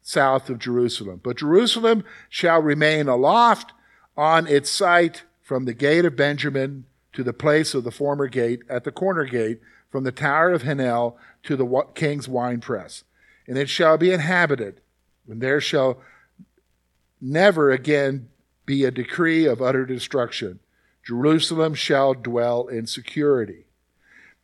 south 0.00 0.48
of 0.48 0.58
Jerusalem. 0.58 1.20
But 1.22 1.36
Jerusalem 1.36 2.04
shall 2.28 2.60
remain 2.60 3.08
aloft 3.08 3.72
on 4.16 4.46
its 4.46 4.70
site 4.70 5.22
from 5.42 5.66
the 5.66 5.74
gate 5.74 6.04
of 6.04 6.16
Benjamin 6.16 6.86
to 7.12 7.22
the 7.22 7.34
place 7.34 7.74
of 7.74 7.84
the 7.84 7.90
former 7.90 8.28
gate 8.28 8.62
at 8.68 8.84
the 8.84 8.90
corner 8.90 9.26
gate, 9.26 9.60
from 9.90 10.04
the 10.04 10.10
tower 10.10 10.50
of 10.50 10.62
Hanel 10.62 11.16
to 11.42 11.54
the 11.54 11.82
king's 11.94 12.26
winepress. 12.26 13.04
And 13.46 13.58
it 13.58 13.68
shall 13.68 13.98
be 13.98 14.10
inhabited 14.10 14.80
and 15.28 15.40
there 15.40 15.60
shall 15.60 15.98
never 17.20 17.70
again 17.70 18.28
be 18.66 18.84
a 18.84 18.90
decree 18.90 19.46
of 19.46 19.62
utter 19.62 19.84
destruction. 19.84 20.60
Jerusalem 21.04 21.74
shall 21.74 22.14
dwell 22.14 22.68
in 22.68 22.86
security. 22.86 23.64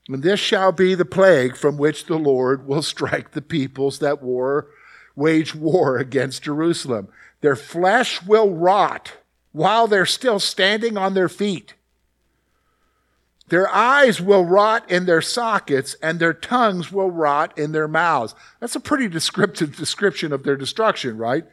And 0.08 0.22
this 0.22 0.40
shall 0.40 0.72
be 0.72 0.94
the 0.94 1.04
plague 1.04 1.56
from 1.56 1.76
which 1.76 2.06
the 2.06 2.18
Lord 2.18 2.66
will 2.66 2.82
strike 2.82 3.32
the 3.32 3.42
peoples 3.42 3.98
that 3.98 4.22
war, 4.22 4.68
wage 5.14 5.54
war 5.54 5.98
against 5.98 6.42
Jerusalem. 6.42 7.08
Their 7.40 7.56
flesh 7.56 8.22
will 8.22 8.54
rot 8.54 9.12
while 9.52 9.86
they're 9.86 10.06
still 10.06 10.40
standing 10.40 10.96
on 10.96 11.14
their 11.14 11.28
feet. 11.28 11.74
Their 13.48 13.68
eyes 13.72 14.20
will 14.20 14.44
rot 14.44 14.90
in 14.90 15.06
their 15.06 15.22
sockets 15.22 15.96
and 16.02 16.18
their 16.18 16.34
tongues 16.34 16.92
will 16.92 17.10
rot 17.10 17.56
in 17.56 17.72
their 17.72 17.88
mouths. 17.88 18.34
That's 18.60 18.76
a 18.76 18.80
pretty 18.80 19.08
descriptive 19.08 19.76
description 19.76 20.32
of 20.32 20.42
their 20.42 20.56
destruction, 20.56 21.16
right? 21.16 21.44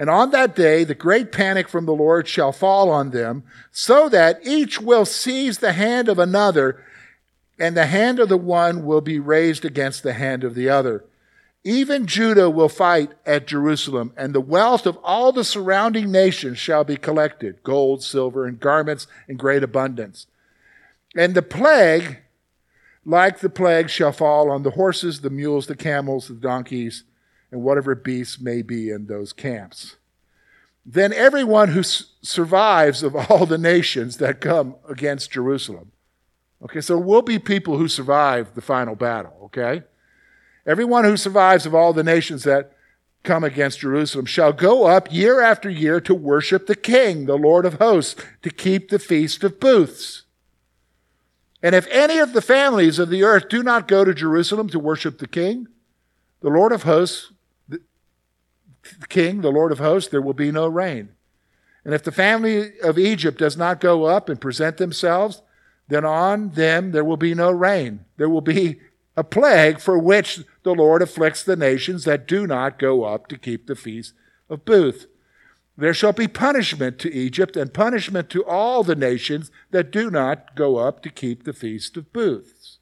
And 0.00 0.08
on 0.08 0.30
that 0.30 0.56
day, 0.56 0.82
the 0.82 0.94
great 0.94 1.30
panic 1.30 1.68
from 1.68 1.84
the 1.84 1.92
Lord 1.92 2.26
shall 2.26 2.52
fall 2.52 2.88
on 2.88 3.10
them, 3.10 3.42
so 3.70 4.08
that 4.08 4.40
each 4.46 4.80
will 4.80 5.04
seize 5.04 5.58
the 5.58 5.74
hand 5.74 6.08
of 6.08 6.18
another, 6.18 6.82
and 7.58 7.76
the 7.76 7.84
hand 7.84 8.18
of 8.18 8.30
the 8.30 8.38
one 8.38 8.86
will 8.86 9.02
be 9.02 9.18
raised 9.18 9.62
against 9.62 10.02
the 10.02 10.14
hand 10.14 10.42
of 10.42 10.54
the 10.54 10.70
other. 10.70 11.04
Even 11.64 12.06
Judah 12.06 12.48
will 12.48 12.70
fight 12.70 13.10
at 13.26 13.46
Jerusalem, 13.46 14.14
and 14.16 14.34
the 14.34 14.40
wealth 14.40 14.86
of 14.86 14.96
all 15.04 15.32
the 15.32 15.44
surrounding 15.44 16.10
nations 16.10 16.56
shall 16.56 16.82
be 16.82 16.96
collected 16.96 17.62
gold, 17.62 18.02
silver, 18.02 18.46
and 18.46 18.58
garments 18.58 19.06
in 19.28 19.36
great 19.36 19.62
abundance. 19.62 20.26
And 21.14 21.34
the 21.34 21.42
plague, 21.42 22.20
like 23.04 23.40
the 23.40 23.50
plague, 23.50 23.90
shall 23.90 24.12
fall 24.12 24.50
on 24.50 24.62
the 24.62 24.70
horses, 24.70 25.20
the 25.20 25.28
mules, 25.28 25.66
the 25.66 25.76
camels, 25.76 26.28
the 26.28 26.34
donkeys, 26.36 27.04
and 27.50 27.62
whatever 27.62 27.94
beasts 27.94 28.40
may 28.40 28.62
be 28.62 28.90
in 28.90 29.06
those 29.06 29.32
camps. 29.32 29.96
Then 30.84 31.12
everyone 31.12 31.68
who 31.68 31.82
survives 31.82 33.02
of 33.02 33.14
all 33.14 33.46
the 33.46 33.58
nations 33.58 34.16
that 34.16 34.40
come 34.40 34.76
against 34.88 35.30
Jerusalem. 35.30 35.92
Okay, 36.62 36.80
so 36.80 36.98
we'll 36.98 37.22
be 37.22 37.38
people 37.38 37.78
who 37.78 37.88
survive 37.88 38.54
the 38.54 38.60
final 38.60 38.94
battle, 38.94 39.34
okay? 39.44 39.82
Everyone 40.66 41.04
who 41.04 41.16
survives 41.16 41.64
of 41.64 41.74
all 41.74 41.92
the 41.92 42.04
nations 42.04 42.44
that 42.44 42.72
come 43.22 43.44
against 43.44 43.80
Jerusalem 43.80 44.26
shall 44.26 44.52
go 44.52 44.86
up 44.86 45.12
year 45.12 45.40
after 45.40 45.68
year 45.68 46.00
to 46.00 46.14
worship 46.14 46.66
the 46.66 46.76
King, 46.76 47.26
the 47.26 47.36
Lord 47.36 47.66
of 47.66 47.74
hosts, 47.74 48.22
to 48.42 48.50
keep 48.50 48.88
the 48.88 48.98
feast 48.98 49.44
of 49.44 49.60
booths. 49.60 50.22
And 51.62 51.74
if 51.74 51.86
any 51.88 52.18
of 52.18 52.32
the 52.32 52.42
families 52.42 52.98
of 52.98 53.10
the 53.10 53.22
earth 53.22 53.48
do 53.48 53.62
not 53.62 53.88
go 53.88 54.04
to 54.04 54.14
Jerusalem 54.14 54.68
to 54.70 54.78
worship 54.78 55.18
the 55.18 55.28
king, 55.28 55.68
the 56.40 56.48
Lord 56.48 56.72
of 56.72 56.84
hosts, 56.84 57.32
king, 59.08 59.40
the 59.40 59.50
Lord 59.50 59.72
of 59.72 59.78
hosts, 59.78 60.10
there 60.10 60.22
will 60.22 60.34
be 60.34 60.50
no 60.50 60.66
rain. 60.66 61.10
And 61.84 61.94
if 61.94 62.02
the 62.02 62.12
family 62.12 62.78
of 62.80 62.98
Egypt 62.98 63.38
does 63.38 63.56
not 63.56 63.80
go 63.80 64.04
up 64.04 64.28
and 64.28 64.40
present 64.40 64.76
themselves, 64.76 65.42
then 65.88 66.04
on 66.04 66.50
them 66.50 66.92
there 66.92 67.04
will 67.04 67.16
be 67.16 67.34
no 67.34 67.50
rain. 67.50 68.04
There 68.16 68.28
will 68.28 68.40
be 68.40 68.80
a 69.16 69.24
plague 69.24 69.80
for 69.80 69.98
which 69.98 70.40
the 70.62 70.74
Lord 70.74 71.02
afflicts 71.02 71.42
the 71.42 71.56
nations 71.56 72.04
that 72.04 72.28
do 72.28 72.46
not 72.46 72.78
go 72.78 73.04
up 73.04 73.26
to 73.28 73.38
keep 73.38 73.66
the 73.66 73.76
feast 73.76 74.14
of 74.48 74.64
booth. 74.64 75.06
There 75.80 75.94
shall 75.94 76.12
be 76.12 76.28
punishment 76.28 76.98
to 76.98 77.14
Egypt 77.14 77.56
and 77.56 77.72
punishment 77.72 78.28
to 78.30 78.44
all 78.44 78.84
the 78.84 78.94
nations 78.94 79.50
that 79.70 79.90
do 79.90 80.10
not 80.10 80.54
go 80.54 80.76
up 80.76 81.02
to 81.02 81.08
keep 81.08 81.44
the 81.44 81.54
Feast 81.54 81.96
of 81.96 82.12
Booths, 82.12 82.78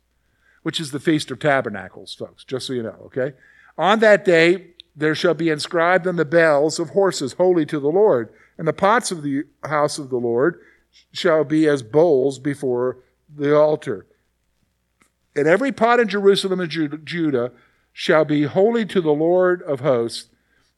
which 0.65 0.81
is 0.81 0.91
the 0.91 0.99
Feast 0.99 1.31
of 1.31 1.39
Tabernacles, 1.39 2.13
folks, 2.13 2.43
just 2.43 2.67
so 2.67 2.73
you 2.73 2.83
know, 2.83 2.97
okay? 3.05 3.35
On 3.77 4.01
that 4.01 4.25
day, 4.25 4.71
there 4.99 5.15
shall 5.15 5.35
be 5.35 5.49
inscribed 5.49 6.07
on 6.07 6.17
the 6.17 6.25
bells 6.25 6.79
of 6.79 6.91
horses 6.91 7.35
holy 7.35 7.65
to 7.67 7.79
the 7.79 7.89
Lord, 7.89 8.33
and 8.57 8.67
the 8.67 8.73
pots 8.73 9.11
of 9.11 9.23
the 9.23 9.45
house 9.65 9.99
of 9.99 10.11
the 10.11 10.17
Lord 10.17 10.61
shall 11.13 11.45
be 11.45 11.69
as 11.69 11.83
bowls 11.83 12.39
before 12.39 12.99
the 13.33 13.57
altar. 13.57 14.07
And 15.37 15.47
every 15.47 15.71
pot 15.71 16.01
in 16.01 16.09
Jerusalem 16.09 16.61
and 16.61 16.71
Judah 17.05 17.53
shall 17.93 18.25
be 18.25 18.43
holy 18.45 18.85
to 18.87 19.01
the 19.01 19.13
Lord 19.13 19.63
of 19.63 19.81
hosts 19.81 20.31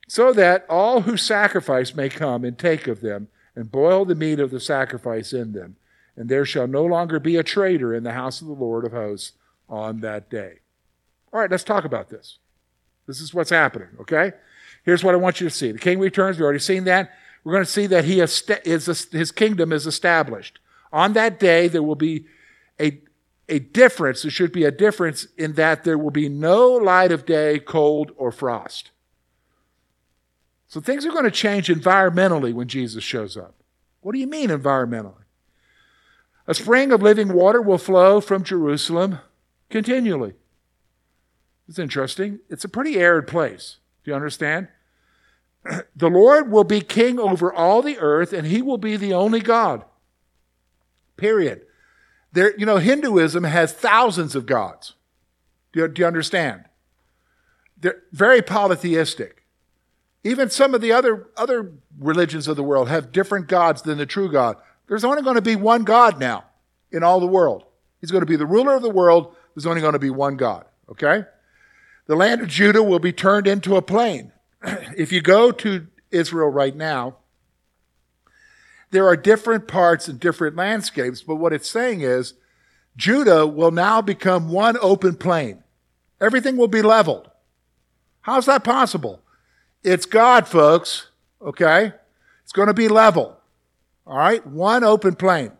so 0.07 0.33
that 0.33 0.67
all 0.69 1.03
who 1.03 1.17
sacrifice 1.17 1.95
may 1.95 2.09
come 2.09 2.45
and 2.45 2.59
take 2.59 2.89
of 2.89 3.01
them, 3.01 3.29
and 3.55 3.71
boil 3.71 4.05
the 4.05 4.17
meat 4.17 4.41
of 4.41 4.51
the 4.51 4.59
sacrifice 4.59 5.33
in 5.33 5.53
them. 5.53 5.77
And 6.17 6.29
there 6.29 6.45
shall 6.45 6.67
no 6.67 6.85
longer 6.85 7.21
be 7.21 7.37
a 7.37 7.45
traitor 7.45 7.95
in 7.95 8.03
the 8.03 8.13
house 8.13 8.41
of 8.41 8.49
the 8.49 8.53
Lord 8.53 8.85
of 8.85 8.91
hosts 8.91 9.33
on 9.69 10.01
that 10.01 10.29
day. 10.29 10.59
All 11.33 11.39
right, 11.39 11.51
let's 11.51 11.63
talk 11.63 11.85
about 11.85 12.11
this. 12.11 12.39
This 13.07 13.21
is 13.21 13.35
what's 13.35 13.51
happening, 13.51 13.89
okay? 14.01 14.33
Here's 14.85 15.05
what 15.05 15.15
I 15.15 15.19
want 15.19 15.41
you 15.41 15.49
to 15.49 15.55
see. 15.55 15.73
The 15.73 15.79
king 15.79 15.99
returns. 15.99 16.37
We've 16.37 16.45
already 16.45 16.59
seen 16.61 16.85
that. 16.85 17.11
We're 17.45 17.53
going 17.53 17.65
to 17.65 17.71
see 17.71 17.87
that 17.87 18.05
he 18.05 18.21
is, 18.21 19.09
his 19.13 19.33
kingdom 19.33 19.73
is 19.73 19.87
established. 19.87 20.59
On 20.93 21.13
that 21.15 21.39
day, 21.39 21.69
there 21.69 21.83
will 21.83 21.95
be 21.95 22.27
a, 22.81 23.01
a 23.49 23.59
difference. 23.59 24.23
There 24.23 24.31
should 24.31 24.53
be 24.53 24.65
a 24.65 24.71
difference 24.71 25.27
in 25.37 25.55
that 25.55 25.85
there 25.85 25.99
will 25.99 26.11
be 26.11 26.29
no 26.29 26.69
light 26.69 27.13
of 27.13 27.27
day, 27.27 27.59
cold, 27.59 28.13
or 28.17 28.31
frost. 28.31 28.91
So 30.69 30.81
things 30.81 31.05
are 31.05 31.11
going 31.11 31.25
to 31.25 31.31
change 31.31 31.69
environmentally 31.69 32.53
when 32.53 32.69
Jesus 32.69 33.03
shows 33.03 33.37
up. 33.37 33.55
What 34.03 34.13
do 34.13 34.19
you 34.19 34.27
mean 34.27 34.51
environmentally? 34.51 35.25
A 36.47 36.55
spring 36.55 36.93
of 36.93 37.03
living 37.03 37.33
water 37.33 37.61
will 37.61 37.79
flow 37.79 38.21
from 38.21 38.45
Jerusalem 38.45 39.19
continually. 39.69 40.35
It's 41.71 41.79
interesting. 41.79 42.41
It's 42.49 42.65
a 42.65 42.69
pretty 42.69 42.97
arid 42.97 43.29
place. 43.29 43.77
Do 44.03 44.11
you 44.11 44.15
understand? 44.17 44.69
The 45.95 46.09
Lord 46.09 46.51
will 46.51 46.65
be 46.65 46.81
king 46.81 47.21
over 47.21 47.53
all 47.53 47.81
the 47.81 47.99
earth, 47.99 48.33
and 48.33 48.47
he 48.47 48.61
will 48.61 48.79
be 48.79 48.97
the 48.97 49.13
only 49.13 49.41
God. 49.41 49.85
Period. 51.17 51.63
There, 52.33 52.59
you 52.59 52.67
know, 52.67 52.79
Hinduism 52.79 53.45
has 53.45 53.73
thousands 53.73 54.35
of 54.35 54.47
gods. 54.47 54.95
Do 55.73 55.81
you, 55.81 55.89
do 55.89 56.01
you 56.01 56.07
understand? 56.07 56.65
They're 57.79 58.03
very 58.11 58.43
polytheistic. 58.43 59.45
Even 60.25 60.51
some 60.51 60.75
of 60.75 60.81
the 60.81 60.91
other, 60.91 61.29
other 61.37 61.73
religions 62.01 62.49
of 62.49 62.57
the 62.57 62.65
world 62.65 62.89
have 62.89 63.13
different 63.13 63.47
gods 63.47 63.83
than 63.83 63.99
the 63.99 64.07
true 64.07 64.33
God. 64.33 64.57
There's 64.89 65.05
only 65.05 65.23
going 65.23 65.37
to 65.37 65.43
be 65.43 65.57
one 65.57 65.85
God 65.85 66.19
now 66.19 66.47
in 66.91 67.05
all 67.05 67.21
the 67.21 67.27
world. 67.27 67.65
He's 68.01 68.11
going 68.11 68.23
to 68.23 68.27
be 68.27 68.37
the 68.37 68.47
ruler 68.47 68.75
of 68.75 68.83
the 68.83 68.91
world. 68.91 69.37
There's 69.55 69.67
only 69.67 69.83
going 69.83 69.93
to 69.93 70.01
be 70.01 70.11
one 70.11 70.37
God. 70.37 70.65
Okay? 70.89 71.27
The 72.11 72.17
land 72.17 72.41
of 72.41 72.49
Judah 72.49 72.83
will 72.83 72.99
be 72.99 73.13
turned 73.13 73.47
into 73.47 73.77
a 73.77 73.83
plain. 73.83 74.33
if 74.65 75.13
you 75.13 75.21
go 75.21 75.53
to 75.53 75.87
Israel 76.11 76.49
right 76.49 76.75
now, 76.75 77.19
there 78.91 79.07
are 79.07 79.17
different 79.17 79.69
parts 79.69 80.09
and 80.09 80.19
different 80.19 80.57
landscapes, 80.57 81.23
but 81.23 81.37
what 81.37 81.53
it's 81.53 81.71
saying 81.71 82.01
is 82.01 82.35
Judah 82.97 83.47
will 83.47 83.71
now 83.71 84.03
become 84.03 84.49
one 84.49 84.77
open 84.83 85.15
plain. 85.15 85.63
Everything 86.21 86.57
will 86.57 86.67
be 86.67 86.83
leveled. 86.83 87.31
How's 88.23 88.47
that 88.47 88.65
possible? 88.65 89.23
It's 89.85 90.05
God, 90.05 90.49
folks, 90.49 91.11
okay? 91.41 91.93
It's 92.43 92.53
going 92.53 92.67
to 92.67 92.75
be 92.75 92.89
level, 92.89 93.37
all 94.05 94.19
right? 94.19 94.45
One 94.45 94.83
open 94.83 95.15
plain. 95.15 95.53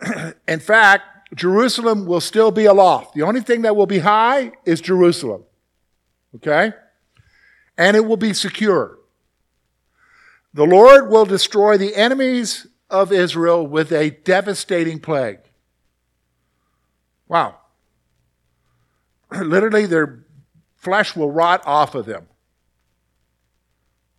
In 0.46 0.60
fact, 0.60 1.19
Jerusalem 1.34 2.06
will 2.06 2.20
still 2.20 2.50
be 2.50 2.64
aloft. 2.64 3.14
The 3.14 3.22
only 3.22 3.40
thing 3.40 3.62
that 3.62 3.76
will 3.76 3.86
be 3.86 4.00
high 4.00 4.52
is 4.64 4.80
Jerusalem, 4.80 5.44
okay? 6.36 6.72
And 7.78 7.96
it 7.96 8.04
will 8.04 8.16
be 8.16 8.34
secure. 8.34 8.98
The 10.52 10.64
Lord 10.64 11.08
will 11.08 11.24
destroy 11.24 11.78
the 11.78 11.94
enemies 11.94 12.66
of 12.88 13.12
Israel 13.12 13.64
with 13.66 13.92
a 13.92 14.10
devastating 14.10 14.98
plague. 14.98 15.38
Wow. 17.28 17.56
Literally, 19.30 19.86
their 19.86 20.24
flesh 20.74 21.14
will 21.14 21.30
rot 21.30 21.62
off 21.64 21.94
of 21.94 22.06
them. 22.06 22.26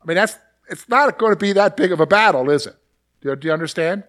I 0.01 0.07
mean, 0.07 0.15
that's, 0.15 0.37
it's 0.69 0.87
not 0.87 1.19
going 1.19 1.33
to 1.33 1.37
be 1.37 1.51
that 1.53 1.75
big 1.75 1.91
of 1.91 1.99
a 1.99 2.05
battle, 2.05 2.49
is 2.49 2.65
it? 2.65 2.75
Do 3.21 3.35
do 3.35 3.47
you 3.47 3.53
understand? 3.53 4.03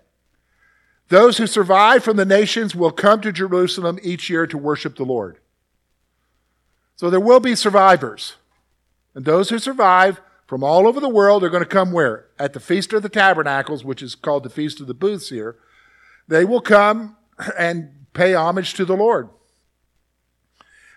Those 1.09 1.39
who 1.39 1.47
survive 1.47 2.03
from 2.03 2.17
the 2.17 2.25
nations 2.25 2.75
will 2.75 2.91
come 2.91 3.21
to 3.21 3.33
Jerusalem 3.33 3.99
each 4.03 4.31
year 4.31 4.47
to 4.47 4.57
worship 4.57 4.97
the 4.97 5.05
Lord. 5.05 5.39
So 6.97 7.11
there 7.11 7.21
will 7.21 7.41
be 7.41 7.55
survivors. 7.55 8.37
And 9.15 9.25
those 9.25 9.51
who 9.51 9.59
survive 9.59 10.21
from 10.47 10.63
all 10.63 10.87
over 10.87 11.01
the 11.01 11.09
world 11.09 11.45
are 11.45 11.51
going 11.51 11.63
to 11.63 11.69
come 11.69 11.93
where? 11.93 12.27
At 12.39 12.53
the 12.53 12.61
Feast 12.61 12.93
of 12.93 13.03
the 13.03 13.09
Tabernacles, 13.09 13.85
which 13.85 14.03
is 14.03 14.15
called 14.15 14.43
the 14.43 14.51
Feast 14.51 14.81
of 14.81 14.87
the 14.87 14.95
Booths 14.95 15.29
here. 15.29 15.57
They 16.29 16.45
will 16.45 16.61
come 16.61 17.17
and 17.59 18.07
pay 18.13 18.35
homage 18.35 18.75
to 18.75 18.85
the 18.85 18.97
Lord. 18.97 19.29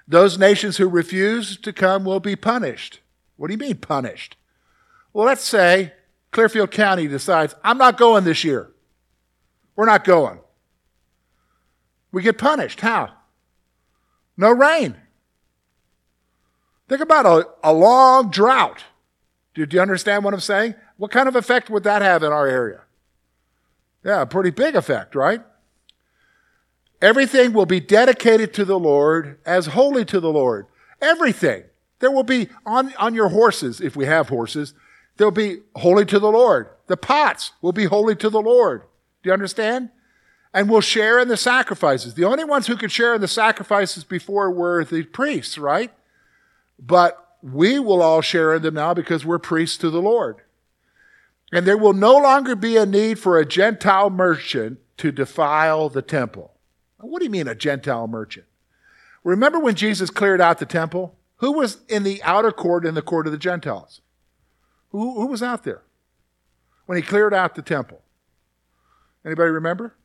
Those 0.08 0.38
nations 0.38 0.78
who 0.78 0.88
refuse 0.88 1.58
to 1.58 1.74
come 1.74 2.06
will 2.06 2.20
be 2.20 2.36
punished. 2.36 3.00
What 3.38 3.48
do 3.48 3.54
you 3.54 3.58
mean 3.58 3.78
punished? 3.78 4.38
Well, 5.14 5.26
let's 5.26 5.44
say 5.44 5.94
Clearfield 6.32 6.72
County 6.72 7.08
decides, 7.08 7.56
I'm 7.64 7.78
not 7.78 7.98
going 7.98 8.24
this 8.24 8.44
year. 8.44 8.72
We're 9.76 9.86
not 9.86 10.04
going. 10.04 10.40
We 12.12 12.22
get 12.22 12.38
punished. 12.38 12.82
How? 12.82 13.12
No 14.38 14.52
rain. 14.52 14.96
Think 16.88 17.02
about 17.02 17.26
a, 17.26 17.48
a 17.64 17.74
long 17.74 18.30
drought. 18.30 18.84
Do, 19.54 19.66
do 19.66 19.76
you 19.76 19.82
understand 19.82 20.24
what 20.24 20.34
I'm 20.34 20.40
saying? 20.40 20.76
What 20.98 21.12
kind 21.12 21.28
of 21.28 21.36
effect 21.36 21.70
would 21.70 21.84
that 21.84 22.02
have 22.02 22.24
in 22.24 22.32
our 22.32 22.48
area? 22.48 22.82
Yeah, 24.04 24.22
a 24.22 24.26
pretty 24.26 24.52
big 24.52 24.76
effect, 24.76 25.16
right? 25.16 25.42
Everything 27.02 27.54
will 27.54 27.66
be 27.66 27.80
dedicated 27.80 28.54
to 28.54 28.66
the 28.66 28.80
Lord 28.80 29.40
as 29.46 29.68
holy 29.68 30.06
to 30.06 30.20
the 30.20 30.32
Lord. 30.32 30.68
Everything. 31.02 31.64
There 32.00 32.12
will 32.12 32.24
be 32.24 32.50
on, 32.66 32.94
on 32.96 33.16
your 33.16 33.30
horses, 33.30 33.82
if 33.82 33.96
we 33.96 34.06
have 34.06 34.30
horses, 34.30 34.74
they'll 35.18 35.32
be 35.32 35.60
holy 35.76 36.06
to 36.06 36.20
the 36.20 36.32
Lord. 36.32 36.70
The 36.88 36.98
pots 36.98 37.54
will 37.62 37.72
be 37.72 37.86
holy 37.86 38.16
to 38.18 38.30
the 38.30 38.42
Lord. 38.42 38.84
Do 39.26 39.30
you 39.30 39.34
understand? 39.34 39.90
And 40.54 40.70
we'll 40.70 40.82
share 40.82 41.18
in 41.18 41.30
the 41.30 41.36
sacrifices. 41.36 42.14
The 42.14 42.26
only 42.26 42.44
ones 42.44 42.68
who 42.68 42.78
could 42.78 42.92
share 42.92 43.16
in 43.16 43.22
the 43.22 43.28
sacrifices 43.28 44.04
before 44.04 44.52
were 44.52 44.86
the 44.86 45.02
priests, 45.02 45.58
right? 45.58 45.92
But 46.78 47.38
we 47.42 47.80
will 47.80 48.04
all 48.04 48.22
share 48.22 48.54
in 48.54 48.62
them 48.62 48.76
now 48.76 48.94
because 48.94 49.26
we're 49.26 49.40
priests 49.40 49.78
to 49.78 49.90
the 49.90 50.00
Lord. 50.00 50.42
And 51.52 51.66
there 51.66 51.76
will 51.76 51.94
no 51.94 52.16
longer 52.18 52.56
be 52.56 52.78
a 52.78 52.86
need 52.86 53.18
for 53.18 53.40
a 53.40 53.48
Gentile 53.48 54.12
merchant 54.12 54.78
to 54.98 55.12
defile 55.12 55.90
the 55.90 56.04
temple. 56.04 56.54
What 57.00 57.18
do 57.18 57.26
you 57.26 57.32
mean, 57.32 57.48
a 57.48 57.56
Gentile 57.56 58.06
merchant? 58.06 58.46
Remember 59.24 59.58
when 59.60 59.74
Jesus 59.74 60.12
cleared 60.12 60.40
out 60.40 60.60
the 60.60 60.68
temple? 60.68 61.16
Who 61.38 61.52
was 61.52 61.80
in 61.90 62.04
the 62.04 62.22
outer 62.22 62.52
court 62.52 62.86
in 62.86 62.94
the 62.94 63.02
court 63.02 63.26
of 63.26 63.32
the 63.32 63.40
Gentiles? 63.40 64.02
Who, 64.90 65.20
who 65.20 65.26
was 65.26 65.42
out 65.42 65.64
there 65.64 65.82
when 66.86 66.96
he 66.96 67.02
cleared 67.02 67.34
out 67.34 67.56
the 67.56 67.64
temple? 67.64 68.04
Anybody 69.26 69.50
remember? 69.50 69.96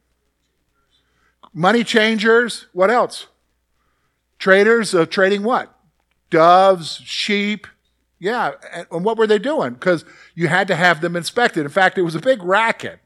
Money 1.53 1.85
changers. 1.85 2.67
What 2.73 2.91
else? 2.91 3.27
Traders 4.39 4.95
of 4.95 5.11
trading 5.11 5.43
what? 5.43 5.75
Doves, 6.31 7.03
sheep. 7.05 7.67
Yeah. 8.19 8.53
And 8.91 9.05
what 9.05 9.19
were 9.19 9.27
they 9.27 9.39
doing? 9.39 9.75
Because 9.75 10.05
you 10.35 10.49
had 10.49 10.69
to 10.69 10.77
have 10.77 11.01
them 11.01 11.17
inspected. 11.17 11.65
In 11.65 11.71
fact, 11.71 11.99
it 11.99 12.03
was 12.03 12.15
a 12.15 12.21
big 12.21 12.43
racket 12.43 13.01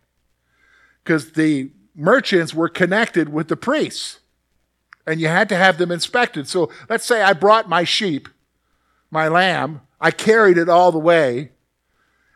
because 1.03 1.33
the 1.33 1.71
merchants 1.95 2.55
were 2.55 2.69
connected 2.69 3.33
with 3.33 3.49
the 3.49 3.57
priests 3.57 4.21
and 5.07 5.21
you 5.21 5.29
had 5.29 5.49
to 5.49 5.57
have 5.57 5.79
them 5.79 5.91
inspected. 5.91 6.49
So 6.49 6.71
let's 6.89 7.05
say 7.05 7.23
I 7.23 7.33
brought 7.33 7.69
my 7.69 7.85
sheep, 7.85 8.29
my 9.11 9.29
lamb, 9.29 9.83
I 10.01 10.11
carried 10.11 10.59
it 10.59 10.69
all 10.69 10.93
the 10.93 10.99
way. 10.99 11.51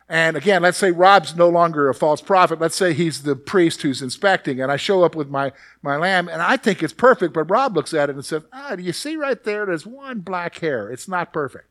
And 0.08 0.38
again, 0.38 0.62
let's 0.62 0.78
say 0.78 0.90
Rob's 0.90 1.36
no 1.36 1.50
longer 1.50 1.90
a 1.90 1.94
false 1.94 2.22
prophet. 2.22 2.58
Let's 2.58 2.76
say 2.76 2.94
he's 2.94 3.24
the 3.24 3.36
priest 3.36 3.82
who's 3.82 4.00
inspecting, 4.00 4.58
and 4.60 4.72
I 4.72 4.76
show 4.76 5.02
up 5.02 5.14
with 5.14 5.28
my, 5.28 5.52
my 5.82 5.96
lamb, 5.96 6.28
and 6.28 6.40
I 6.40 6.56
think 6.56 6.82
it's 6.82 6.94
perfect, 6.94 7.34
but 7.34 7.50
Rob 7.50 7.76
looks 7.76 7.92
at 7.92 8.08
it 8.08 8.16
and 8.16 8.24
says, 8.24 8.42
Ah, 8.52 8.74
do 8.74 8.82
you 8.82 8.94
see 8.94 9.16
right 9.16 9.42
there? 9.44 9.66
There's 9.66 9.84
one 9.84 10.20
black 10.20 10.58
hair. 10.58 10.90
It's 10.90 11.08
not 11.08 11.32
perfect. 11.32 11.66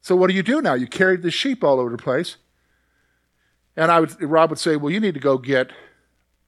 So 0.00 0.16
what 0.16 0.30
do 0.30 0.34
you 0.34 0.42
do 0.42 0.62
now? 0.62 0.72
You 0.72 0.86
carried 0.86 1.20
the 1.20 1.30
sheep 1.30 1.62
all 1.62 1.78
over 1.78 1.90
the 1.90 1.98
place. 2.02 2.36
And 3.76 3.90
I 3.90 4.00
would, 4.00 4.20
Rob 4.22 4.50
would 4.50 4.58
say, 4.58 4.76
Well, 4.76 4.92
you 4.92 5.00
need 5.00 5.14
to 5.14 5.20
go 5.20 5.36
get 5.36 5.72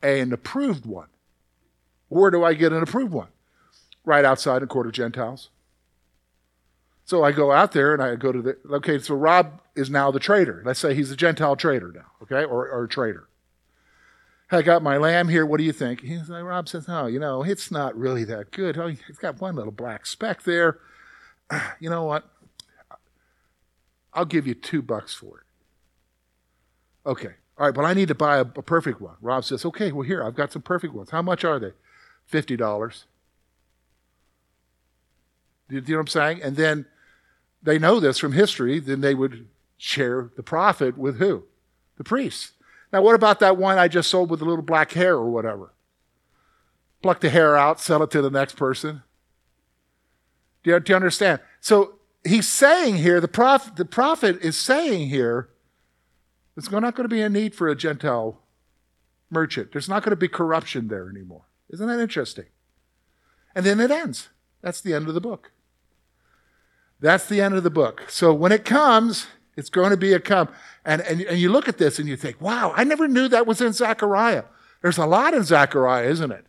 an 0.02 0.32
approved 0.32 0.86
one. 0.86 1.08
Where 2.08 2.30
do 2.30 2.44
I 2.44 2.54
get 2.54 2.72
an 2.72 2.82
approved 2.82 3.12
one? 3.12 3.28
Right 4.04 4.24
outside 4.24 4.62
the 4.62 4.66
court 4.66 4.86
of 4.86 4.92
Gentiles. 4.92 5.50
So 7.04 7.24
I 7.24 7.32
go 7.32 7.52
out 7.52 7.72
there 7.72 7.92
and 7.92 8.02
I 8.02 8.14
go 8.14 8.32
to 8.32 8.40
the, 8.40 8.56
okay, 8.74 8.98
so 8.98 9.14
Rob 9.14 9.60
is 9.74 9.90
now 9.90 10.10
the 10.10 10.20
trader. 10.20 10.62
Let's 10.64 10.80
say 10.80 10.94
he's 10.94 11.10
a 11.10 11.16
Gentile 11.16 11.56
trader 11.56 11.92
now, 11.92 12.12
okay, 12.22 12.44
or, 12.44 12.68
or 12.68 12.84
a 12.84 12.88
trader. 12.88 13.28
I 14.50 14.60
got 14.60 14.82
my 14.82 14.98
lamb 14.98 15.28
here. 15.28 15.46
What 15.46 15.58
do 15.58 15.64
you 15.64 15.72
think? 15.72 16.02
He's 16.02 16.28
like, 16.28 16.44
Rob 16.44 16.68
says, 16.68 16.84
oh, 16.86 17.06
you 17.06 17.18
know, 17.18 17.42
it's 17.42 17.70
not 17.70 17.96
really 17.96 18.22
that 18.24 18.50
good. 18.50 18.76
Oh, 18.76 18.86
it's 19.08 19.18
got 19.18 19.40
one 19.40 19.56
little 19.56 19.72
black 19.72 20.06
speck 20.06 20.42
there. 20.42 20.78
You 21.80 21.90
know 21.90 22.04
what? 22.04 22.30
I'll 24.14 24.24
give 24.24 24.46
you 24.46 24.54
two 24.54 24.80
bucks 24.80 25.14
for 25.14 25.40
it. 25.40 25.46
Okay. 27.08 27.34
All 27.58 27.66
right, 27.66 27.74
but 27.74 27.84
I 27.84 27.92
need 27.92 28.08
to 28.08 28.14
buy 28.14 28.38
a, 28.38 28.42
a 28.42 28.62
perfect 28.62 29.00
one. 29.00 29.16
Rob 29.20 29.44
says, 29.44 29.64
okay, 29.66 29.92
well, 29.92 30.06
here, 30.06 30.24
I've 30.24 30.34
got 30.34 30.52
some 30.52 30.62
perfect 30.62 30.94
ones. 30.94 31.10
How 31.10 31.20
much 31.20 31.44
are 31.44 31.58
they? 31.58 31.72
$50. 32.30 33.04
Do 35.68 35.76
you, 35.76 35.80
know 35.80 35.94
what 35.96 36.00
I'm 36.00 36.06
saying? 36.08 36.42
And 36.42 36.56
then 36.56 36.86
they 37.62 37.78
know 37.78 38.00
this 38.00 38.18
from 38.18 38.32
history, 38.32 38.78
then 38.78 39.00
they 39.00 39.14
would 39.14 39.48
share 39.78 40.30
the 40.36 40.42
profit 40.42 40.98
with 40.98 41.18
who? 41.18 41.44
The 41.96 42.04
priests. 42.04 42.52
Now, 42.92 43.02
what 43.02 43.14
about 43.14 43.40
that 43.40 43.56
one 43.56 43.78
I 43.78 43.88
just 43.88 44.10
sold 44.10 44.30
with 44.30 44.42
a 44.42 44.44
little 44.44 44.62
black 44.62 44.92
hair 44.92 45.14
or 45.14 45.30
whatever? 45.30 45.72
Pluck 47.02 47.20
the 47.20 47.30
hair 47.30 47.56
out, 47.56 47.80
sell 47.80 48.02
it 48.02 48.10
to 48.10 48.22
the 48.22 48.30
next 48.30 48.56
person. 48.56 49.02
Do 50.62 50.70
you, 50.70 50.80
do 50.80 50.92
you 50.92 50.96
understand? 50.96 51.40
So 51.60 51.94
he's 52.24 52.48
saying 52.48 52.96
here, 52.96 53.20
the 53.20 53.28
prophet, 53.28 53.76
the 53.76 53.84
prophet 53.84 54.38
is 54.42 54.56
saying 54.56 55.08
here, 55.08 55.48
there's 56.54 56.70
not 56.70 56.94
going 56.94 57.08
to 57.08 57.14
be 57.14 57.22
a 57.22 57.28
need 57.28 57.54
for 57.54 57.68
a 57.68 57.74
Gentile 57.74 58.40
merchant. 59.30 59.72
There's 59.72 59.88
not 59.88 60.02
going 60.02 60.10
to 60.10 60.16
be 60.16 60.28
corruption 60.28 60.88
there 60.88 61.08
anymore. 61.08 61.44
Isn't 61.70 61.86
that 61.86 61.98
interesting? 61.98 62.46
And 63.54 63.64
then 63.64 63.80
it 63.80 63.90
ends. 63.90 64.28
That's 64.62 64.80
the 64.80 64.94
end 64.94 65.08
of 65.08 65.14
the 65.14 65.20
book. 65.20 65.50
That's 67.00 67.26
the 67.26 67.40
end 67.40 67.54
of 67.54 67.64
the 67.64 67.70
book. 67.70 68.04
So 68.08 68.32
when 68.32 68.52
it 68.52 68.64
comes, 68.64 69.26
it's 69.56 69.68
going 69.68 69.90
to 69.90 69.96
be 69.96 70.12
a 70.12 70.20
come. 70.20 70.48
And, 70.84 71.02
and, 71.02 71.20
and 71.22 71.38
you 71.38 71.50
look 71.50 71.68
at 71.68 71.78
this 71.78 71.98
and 71.98 72.08
you 72.08 72.16
think, 72.16 72.40
wow, 72.40 72.72
I 72.76 72.84
never 72.84 73.08
knew 73.08 73.28
that 73.28 73.46
was 73.46 73.60
in 73.60 73.72
Zechariah. 73.72 74.44
There's 74.80 74.98
a 74.98 75.06
lot 75.06 75.34
in 75.34 75.42
Zechariah, 75.42 76.08
isn't 76.08 76.30
it? 76.30 76.46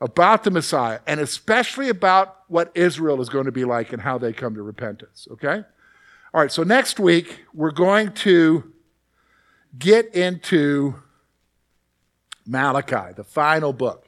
About 0.00 0.44
the 0.44 0.50
Messiah, 0.50 1.00
and 1.06 1.18
especially 1.20 1.88
about 1.88 2.42
what 2.48 2.70
Israel 2.74 3.20
is 3.20 3.28
going 3.28 3.46
to 3.46 3.52
be 3.52 3.64
like 3.64 3.92
and 3.92 4.00
how 4.00 4.16
they 4.16 4.32
come 4.32 4.54
to 4.54 4.62
repentance. 4.62 5.26
Okay? 5.32 5.64
All 6.32 6.40
right, 6.40 6.52
so 6.52 6.62
next 6.62 7.00
week, 7.00 7.44
we're 7.52 7.70
going 7.70 8.12
to 8.12 8.72
get 9.78 10.14
into 10.14 10.94
Malachi, 12.46 13.12
the 13.16 13.24
final 13.24 13.72
book. 13.72 14.07